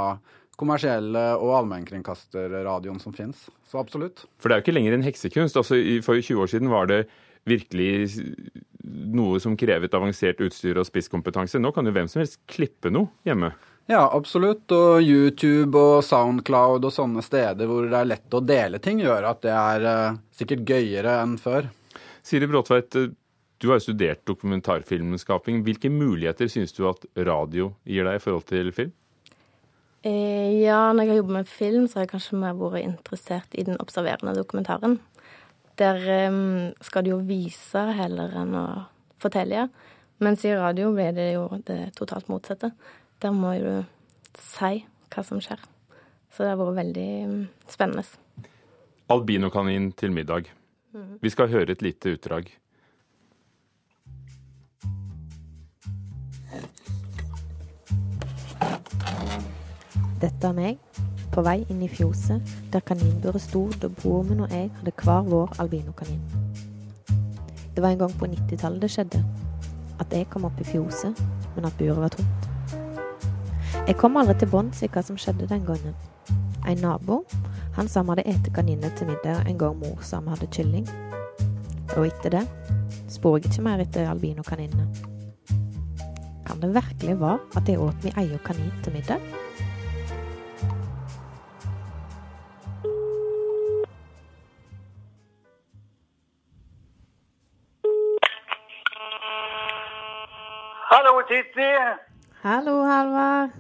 kommersielle 0.57 1.23
og 1.37 1.53
allmennkringkasterradioen 1.61 3.01
som 3.03 3.14
finnes. 3.16 3.47
Så 3.69 3.81
absolutt. 3.81 4.25
For 4.40 4.49
det 4.49 4.57
er 4.57 4.62
jo 4.62 4.66
ikke 4.66 4.77
lenger 4.79 4.97
en 4.97 5.07
heksekunst. 5.07 5.59
Altså, 5.61 5.79
for 6.07 6.19
20 6.19 6.42
år 6.42 6.53
siden 6.53 6.73
var 6.73 6.88
det 6.90 7.05
virkelig 7.47 8.09
noe 8.87 9.38
som 9.42 9.57
krevet 9.59 9.95
avansert 9.95 10.40
utstyr 10.42 10.79
og 10.81 10.88
spisskompetanse. 10.88 11.61
Nå 11.62 11.73
kan 11.75 11.87
jo 11.87 11.95
hvem 11.95 12.09
som 12.11 12.23
helst 12.23 12.40
klippe 12.51 12.92
noe 12.92 13.12
hjemme. 13.27 13.53
Ja, 13.90 14.03
absolutt. 14.11 14.66
Og 14.75 15.03
YouTube 15.03 15.79
og 15.79 16.01
Soundcloud 16.07 16.87
og 16.87 16.95
sånne 16.95 17.23
steder 17.23 17.71
hvor 17.71 17.87
det 17.87 18.01
er 18.01 18.11
lett 18.14 18.35
å 18.35 18.42
dele 18.42 18.81
ting, 18.83 19.03
gjør 19.05 19.31
at 19.31 19.45
det 19.47 19.55
er 19.55 19.87
uh, 19.87 20.19
sikkert 20.35 20.66
gøyere 20.66 21.21
enn 21.23 21.37
før. 21.38 21.71
Siri 22.27 22.49
Bråtveit, 22.51 22.90
du 22.90 23.69
har 23.71 23.79
jo 23.79 23.87
studert 23.87 24.25
dokumentarfilmskaping. 24.27 25.62
Hvilke 25.66 25.90
muligheter 25.92 26.51
syns 26.51 26.75
du 26.75 26.83
at 26.90 27.07
radio 27.14 27.71
gir 27.87 28.09
deg 28.09 28.19
i 28.19 28.25
forhold 28.25 28.49
til 28.51 28.73
film? 28.75 28.95
Eh, 30.07 30.61
ja, 30.62 30.92
når 30.92 31.03
jeg 31.03 31.11
har 31.11 31.19
jobbet 31.21 31.35
med 31.35 31.49
film, 31.51 31.87
så 31.88 31.99
har 31.99 32.05
jeg 32.05 32.12
kanskje 32.14 32.38
mer 32.38 32.55
vært 32.59 32.85
interessert 32.85 33.55
i 33.59 33.64
den 33.66 33.79
observerende 33.83 34.37
dokumentaren. 34.37 35.01
Der 35.81 35.99
um, 36.31 36.69
skal 36.85 37.05
du 37.05 37.11
jo 37.11 37.23
vise 37.27 37.83
heller 37.99 38.37
enn 38.38 38.55
å 38.57 38.66
fortelle. 39.21 39.66
Mens 40.23 40.45
i 40.47 40.55
radio 40.57 40.92
blir 40.95 41.11
det 41.16 41.33
jo 41.35 41.49
det 41.66 41.81
totalt 41.99 42.31
motsatte. 42.33 42.71
Der 43.21 43.35
må 43.35 43.57
du 43.59 43.83
si 44.38 44.85
hva 45.12 45.25
som 45.27 45.42
skjer. 45.42 45.59
Så 46.31 46.45
det 46.45 46.53
har 46.53 46.61
vært 46.61 46.79
veldig 46.79 47.11
um, 47.27 47.42
spennende. 47.73 48.07
Albinokanin 49.11 49.90
til 49.99 50.14
middag. 50.14 50.53
Mm. 50.95 51.19
Vi 51.23 51.35
skal 51.35 51.51
høre 51.51 51.75
et 51.75 51.83
lite 51.83 52.14
utdrag. 52.14 52.49
Dette 60.20 60.48
er 60.48 60.55
meg, 60.57 60.79
på 61.35 61.42
vei 61.44 61.59
inn 61.68 61.83
i 61.85 61.88
fjoset 61.92 62.55
der 62.72 62.85
kaninburet 62.88 63.42
sto 63.44 63.66
da 63.83 63.90
broren 63.92 64.31
min 64.31 64.44
og 64.46 64.52
jeg 64.55 64.70
hadde 64.79 64.94
hver 65.02 65.26
vår 65.29 65.52
albinokanin. 65.61 66.22
Det 67.76 67.83
var 67.85 67.92
en 67.92 68.00
gang 68.00 68.14
på 68.16 68.29
90-tallet 68.33 68.81
det 68.81 68.90
skjedde. 68.94 69.20
At 70.00 70.12
jeg 70.12 70.29
kom 70.33 70.46
opp 70.48 70.61
i 70.61 70.64
fjoset, 70.64 71.20
men 71.57 71.68
at 71.68 71.76
buret 71.76 72.00
var 72.00 72.14
tomt. 72.14 72.48
Jeg 73.87 73.96
kom 74.00 74.16
aldri 74.16 74.38
til 74.40 74.48
bunns 74.48 74.81
i 74.83 74.88
hva 74.88 75.02
som 75.05 75.18
skjedde 75.20 75.50
den 75.50 75.68
gangen. 75.68 75.92
En 76.66 76.81
nabo 76.81 77.20
han 77.76 77.88
sa 77.88 78.00
vi 78.02 78.14
hadde 78.14 78.24
spist 78.24 78.55
kaniner 78.57 78.96
til 78.96 79.11
middag 79.11 79.44
en 79.44 79.59
gang 79.61 79.76
mor 79.76 80.00
sa 80.00 80.22
vi 80.24 80.33
hadde 80.33 80.48
kylling. 80.48 80.88
Og 81.96 82.07
etter 82.09 82.38
det 82.38 82.46
spor 83.12 83.37
jeg 83.37 83.50
ikke 83.50 83.66
mer 83.68 83.85
etter 83.85 84.09
albinokaninene. 84.09 84.88
Kan 86.46 86.62
det 86.62 86.72
virkelig 86.74 87.20
være 87.20 87.38
at 87.61 87.68
jeg 87.68 87.81
åt 87.81 88.05
min 88.05 88.16
egen 88.16 88.40
kanin 88.48 88.72
til 88.83 88.96
middag? 88.96 89.20
Titti. 101.37 101.68
Hallo, 102.42 102.83
Halvard. 102.83 103.51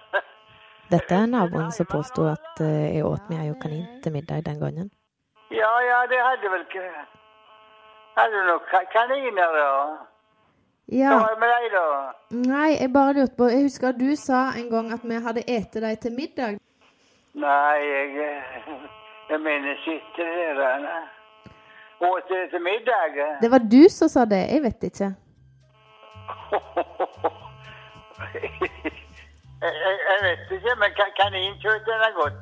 Dette 0.92 1.14
er 1.14 1.28
naboen 1.32 1.70
som 1.72 1.86
påsto 1.88 2.26
at 2.28 2.60
eh, 2.60 2.96
jeg 2.96 3.06
åt 3.08 3.30
meg 3.32 3.46
ei 3.46 3.54
kanin 3.62 3.86
til 4.04 4.12
middag 4.12 4.42
den 4.44 4.58
gangen. 4.60 4.90
Ja, 5.48 5.70
ja, 5.86 6.00
det 6.10 6.18
hadde 6.20 6.50
vel 6.52 6.66
ikke 6.66 6.82
Hadde 8.18 8.34
du 8.34 8.50
noen 8.50 8.90
kaniner, 8.92 9.56
da? 9.56 9.70
Ja. 10.98 11.14
Hva 11.14 11.30
er 11.30 11.38
det 11.38 11.40
med 11.44 11.54
deg, 11.54 11.78
da? 11.78 11.86
Nei, 12.50 12.68
jeg 12.74 12.92
bare 12.98 13.16
lurte 13.16 13.38
på 13.38 13.48
Jeg 13.48 13.64
husker 13.64 13.96
du 13.96 14.12
sa 14.26 14.42
en 14.60 14.68
gang 14.74 14.92
at 14.98 15.08
vi 15.14 15.22
hadde 15.28 15.46
ete 15.56 15.80
deg 15.86 16.04
til 16.04 16.16
middag. 16.20 16.60
Nei, 17.46 17.80
jeg 17.94 18.28
eh, 18.28 18.60
Jeg 19.32 19.40
mener, 19.48 19.80
sitter 19.86 20.36
der 20.60 20.84
da. 20.84 21.00
Åt 22.12 22.28
dere 22.28 22.52
til 22.52 22.66
middag? 22.68 23.20
Det 23.40 23.54
var 23.56 23.68
du 23.72 23.82
som 23.88 24.12
sa 24.12 24.28
det, 24.28 24.44
jeg 24.52 24.68
vet 24.68 24.90
ikke. 24.92 25.12
jeg, 29.60 30.18
vet 30.26 30.52
ikke, 30.56 30.72
men 30.80 30.90
ka 30.96 31.04
kaninkjøtt 31.18 31.84
den 31.88 32.00
er 32.06 32.12
godt. 32.18 32.38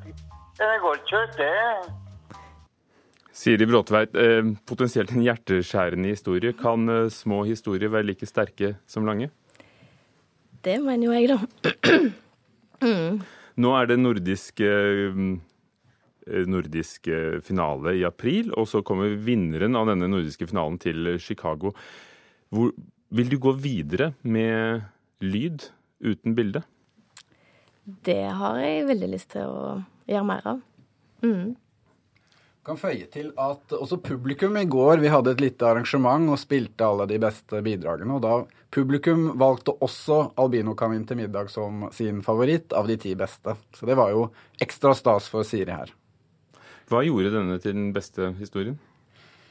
Den 0.58 0.68
er 0.74 0.80
godt 0.82 1.02
kjøtt, 1.08 1.32
det. 1.38 1.54
Siri 3.38 3.66
Bråtveit, 3.70 4.12
eh, 4.18 4.42
potensielt 4.66 5.12
en 5.14 5.22
hjerteskjærende 5.22 6.10
historie. 6.10 6.50
Kan 6.58 6.90
eh, 6.90 7.12
små 7.14 7.44
historier 7.46 7.88
være 7.92 8.08
like 8.10 8.26
sterke 8.26 8.74
som 8.90 9.06
lange? 9.06 9.30
Det 10.64 10.80
mener 10.82 11.06
jo 11.06 11.12
jeg, 11.14 11.28
da. 11.30 11.38
mm. 12.82 13.22
Nå 13.62 13.68
er 13.74 13.84
det 13.90 13.98
nordisk, 13.98 14.60
eh, 14.62 15.14
nordisk 16.50 17.08
finale 17.46 17.94
i 17.98 18.04
april, 18.06 18.52
og 18.58 18.66
så 18.70 18.82
kommer 18.86 19.14
vinneren 19.14 19.76
av 19.78 19.86
denne 19.90 20.08
nordiske 20.10 20.46
finalen 20.50 20.78
til 20.82 21.18
Chicago. 21.22 21.68
Hvor, 22.50 22.74
vil 23.08 23.28
du 23.28 23.38
gå 23.40 23.52
videre 23.56 24.12
med 24.22 24.82
lyd 25.24 25.64
uten 26.00 26.34
bilde? 26.36 26.62
Det 27.84 28.26
har 28.40 28.58
jeg 28.60 28.84
veldig 28.90 29.08
lyst 29.14 29.32
til 29.32 29.48
å 29.48 29.78
gjøre 30.08 30.28
mer 30.28 30.52
av. 30.52 30.60
Mm. 31.24 31.56
kan 32.62 32.76
føye 32.78 33.06
til 33.10 33.30
at 33.40 33.72
også 33.74 33.96
publikum 34.04 34.54
i 34.60 34.62
går 34.70 35.00
Vi 35.02 35.08
hadde 35.10 35.32
et 35.32 35.40
lite 35.42 35.66
arrangement 35.66 36.28
og 36.30 36.38
spilte 36.38 36.84
alle 36.84 37.08
de 37.08 37.16
beste 37.18 37.62
bidragene. 37.64 38.18
Og 38.18 38.22
da 38.22 38.34
publikum 38.70 39.32
valgte 39.40 39.72
også 39.80 40.34
albinokanin 40.36 41.06
til 41.08 41.22
middag 41.22 41.48
som 41.50 41.88
sin 41.96 42.20
favoritt 42.22 42.76
av 42.76 42.86
de 42.86 42.98
ti 43.00 43.14
beste. 43.16 43.56
Så 43.72 43.88
det 43.88 43.96
var 43.96 44.12
jo 44.12 44.28
ekstra 44.60 44.92
stas 44.94 45.30
for 45.32 45.48
Siri 45.48 45.72
her. 45.72 45.94
Hva 46.88 47.02
gjorde 47.04 47.32
denne 47.34 47.58
til 47.60 47.74
den 47.76 47.90
beste 47.96 48.34
historien? 48.38 48.78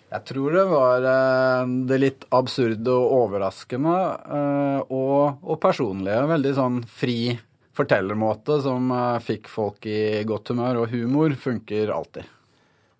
Jeg 0.07 0.23
tror 0.23 0.53
det 0.55 0.63
var 0.71 1.03
eh, 1.03 1.71
det 1.89 1.97
litt 1.99 2.21
absurde 2.35 2.93
og 2.95 3.13
overraskende 3.25 3.95
eh, 4.37 4.79
og, 4.87 5.41
og 5.43 5.59
personlige. 5.59 6.21
Veldig 6.29 6.53
sånn 6.55 6.77
fri 6.87 7.35
fortellermåte 7.75 8.61
som 8.63 8.87
eh, 8.95 9.17
fikk 9.25 9.49
folk 9.51 9.87
i 9.91 10.23
godt 10.27 10.53
humør, 10.53 10.83
og 10.85 10.93
humor 10.95 11.35
funker 11.35 11.91
alltid. 11.91 12.29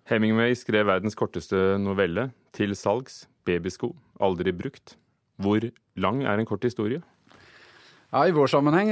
Hemingway 0.08 0.52
skrev 0.56 0.88
verdens 0.88 1.16
korteste 1.16 1.78
novelle, 1.80 2.28
'Til 2.52 2.74
salgs 2.76 3.24
babysko, 3.48 3.94
aldri 4.20 4.52
brukt'. 4.56 4.96
Hvor 5.40 5.64
lang 5.96 6.24
er 6.26 6.40
en 6.40 6.48
kort 6.48 6.64
historie? 6.64 7.00
Ja, 8.12 8.24
I 8.24 8.32
vår 8.32 8.48
sammenheng 8.48 8.88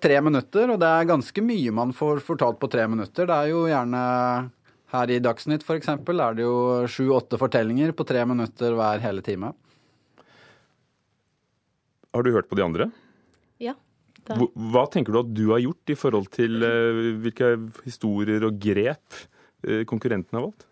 tre 0.00 0.20
minutter, 0.22 0.70
og 0.70 0.78
det 0.80 0.88
er 0.88 1.10
ganske 1.10 1.42
mye 1.42 1.74
man 1.74 1.90
får 1.92 2.22
fortalt 2.22 2.60
på 2.62 2.70
tre 2.70 2.86
minutter. 2.88 3.26
Det 3.26 3.34
er 3.34 3.50
jo 3.50 3.66
gjerne 3.66 4.02
her 4.92 5.12
i 5.12 5.20
Dagsnytt 5.24 5.64
f.eks. 5.64 5.88
er 5.92 6.36
det 6.36 6.44
jo 6.44 6.56
sju-åtte 6.90 7.38
fortellinger 7.40 7.94
på 7.96 8.06
tre 8.08 8.24
minutter 8.28 8.76
hver 8.76 9.02
hele 9.04 9.24
time. 9.24 9.52
Har 12.12 12.24
du 12.24 12.32
hørt 12.34 12.50
på 12.50 12.58
de 12.58 12.64
andre? 12.64 12.90
Ja. 13.62 13.74
Hva, 14.28 14.46
hva 14.74 14.82
tenker 14.92 15.14
du 15.14 15.22
at 15.22 15.30
du 15.34 15.46
har 15.50 15.62
gjort 15.64 15.92
i 15.92 15.96
forhold 15.98 16.28
til 16.34 16.60
uh, 16.62 17.16
hvilke 17.24 17.54
historier 17.86 18.44
og 18.46 18.60
grep 18.62 19.22
uh, 19.66 19.82
konkurrentene 19.88 20.38
har 20.38 20.46
valgt? 20.50 20.68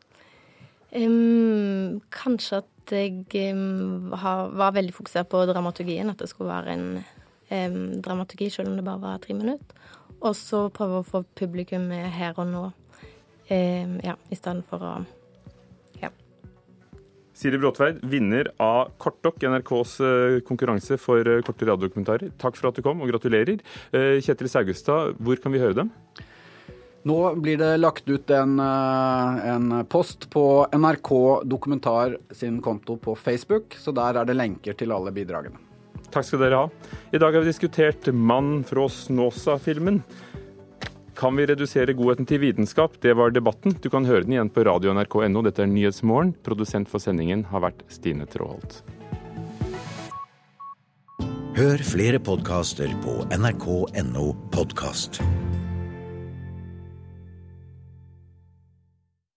Um, 0.90 2.00
kanskje 2.12 2.60
at 2.60 2.94
jeg 2.94 3.54
um, 3.54 4.12
har, 4.18 4.50
var 4.58 4.74
veldig 4.76 4.94
fokusert 4.94 5.30
på 5.32 5.42
dramaturgien. 5.50 6.12
At 6.12 6.20
det 6.22 6.28
skulle 6.30 6.52
være 6.52 6.76
en 6.76 6.86
um, 7.00 7.80
dramaturgi, 8.02 8.50
selv 8.52 8.70
om 8.70 8.78
det 8.78 8.86
bare 8.86 9.02
var 9.02 9.24
tre 9.24 9.34
minutter. 9.38 9.88
Og 10.20 10.36
så 10.36 10.66
prøve 10.74 11.00
å 11.00 11.06
få 11.06 11.24
publikum 11.38 11.88
med 11.88 12.10
her 12.12 12.36
og 12.36 12.50
nå, 12.50 12.64
ja, 13.50 14.14
i 14.30 14.38
stedet 14.38 14.64
for 14.68 14.84
å 14.84 14.98
Siri 17.40 17.56
Bråtveit, 17.56 18.02
vinner 18.04 18.50
av 18.60 18.90
Kortdokk, 19.00 19.40
NRKs 19.48 19.94
konkurranse 20.44 20.98
for 21.00 21.24
korte 21.46 21.64
radiodokumentarer. 21.64 22.34
Takk 22.36 22.58
for 22.58 22.68
at 22.68 22.76
du 22.76 22.84
kom, 22.84 23.00
og 23.00 23.08
gratulerer. 23.08 23.62
Kjetil 24.20 24.50
Saugestad, 24.52 25.14
hvor 25.16 25.40
kan 25.40 25.54
vi 25.54 25.62
høre 25.62 25.78
dem? 25.78 25.88
Nå 27.08 27.16
blir 27.40 27.56
det 27.56 27.78
lagt 27.78 28.08
ut 28.12 28.30
en, 28.36 28.58
en, 28.60 29.72
post 29.88 30.28
på 30.30 30.66
NRK 30.76 31.10
Dokumentar 31.48 32.18
sin 32.30 32.60
konto 32.60 32.98
på 33.00 33.14
Facebook, 33.16 33.72
så 33.80 33.94
der 33.96 34.20
er 34.20 34.28
det 34.28 34.36
lenker 34.36 34.76
til 34.76 34.92
alle 34.92 35.12
bidragene. 35.16 35.56
Takk 36.12 36.26
skal 36.26 36.42
dere 36.42 36.64
ha. 36.64 36.90
I 37.14 37.20
dag 37.22 37.32
har 37.32 37.40
vi 37.40 37.48
diskutert 37.48 38.10
'Mann 38.12 38.64
fra 38.68 38.88
Snåsa'-filmen. 38.88 40.02
Kan 41.18 41.36
vi 41.36 41.46
redusere 41.50 41.94
godheten 41.96 42.28
til 42.28 42.40
vitenskap? 42.44 42.96
Det 43.02 43.16
var 43.18 43.34
debatten. 43.34 43.74
Du 43.82 43.90
kan 43.92 44.06
høre 44.08 44.24
den 44.24 44.36
igjen 44.36 44.52
på 44.54 44.64
radio 44.68 44.94
nrk.no. 44.94 45.42
Dette 45.46 45.66
er 45.66 45.70
Nyhetsmorgen. 45.70 46.34
Produsent 46.46 46.90
for 46.90 47.02
sendingen 47.02 47.44
har 47.50 47.66
vært 47.66 47.84
Stine 47.92 48.28
Tråholt. 48.30 48.80
Hør 51.60 51.82
flere 51.84 52.22
podkaster 52.22 52.92
på 53.04 53.20
nrk.no 53.36 54.30
podkast. 54.54 55.20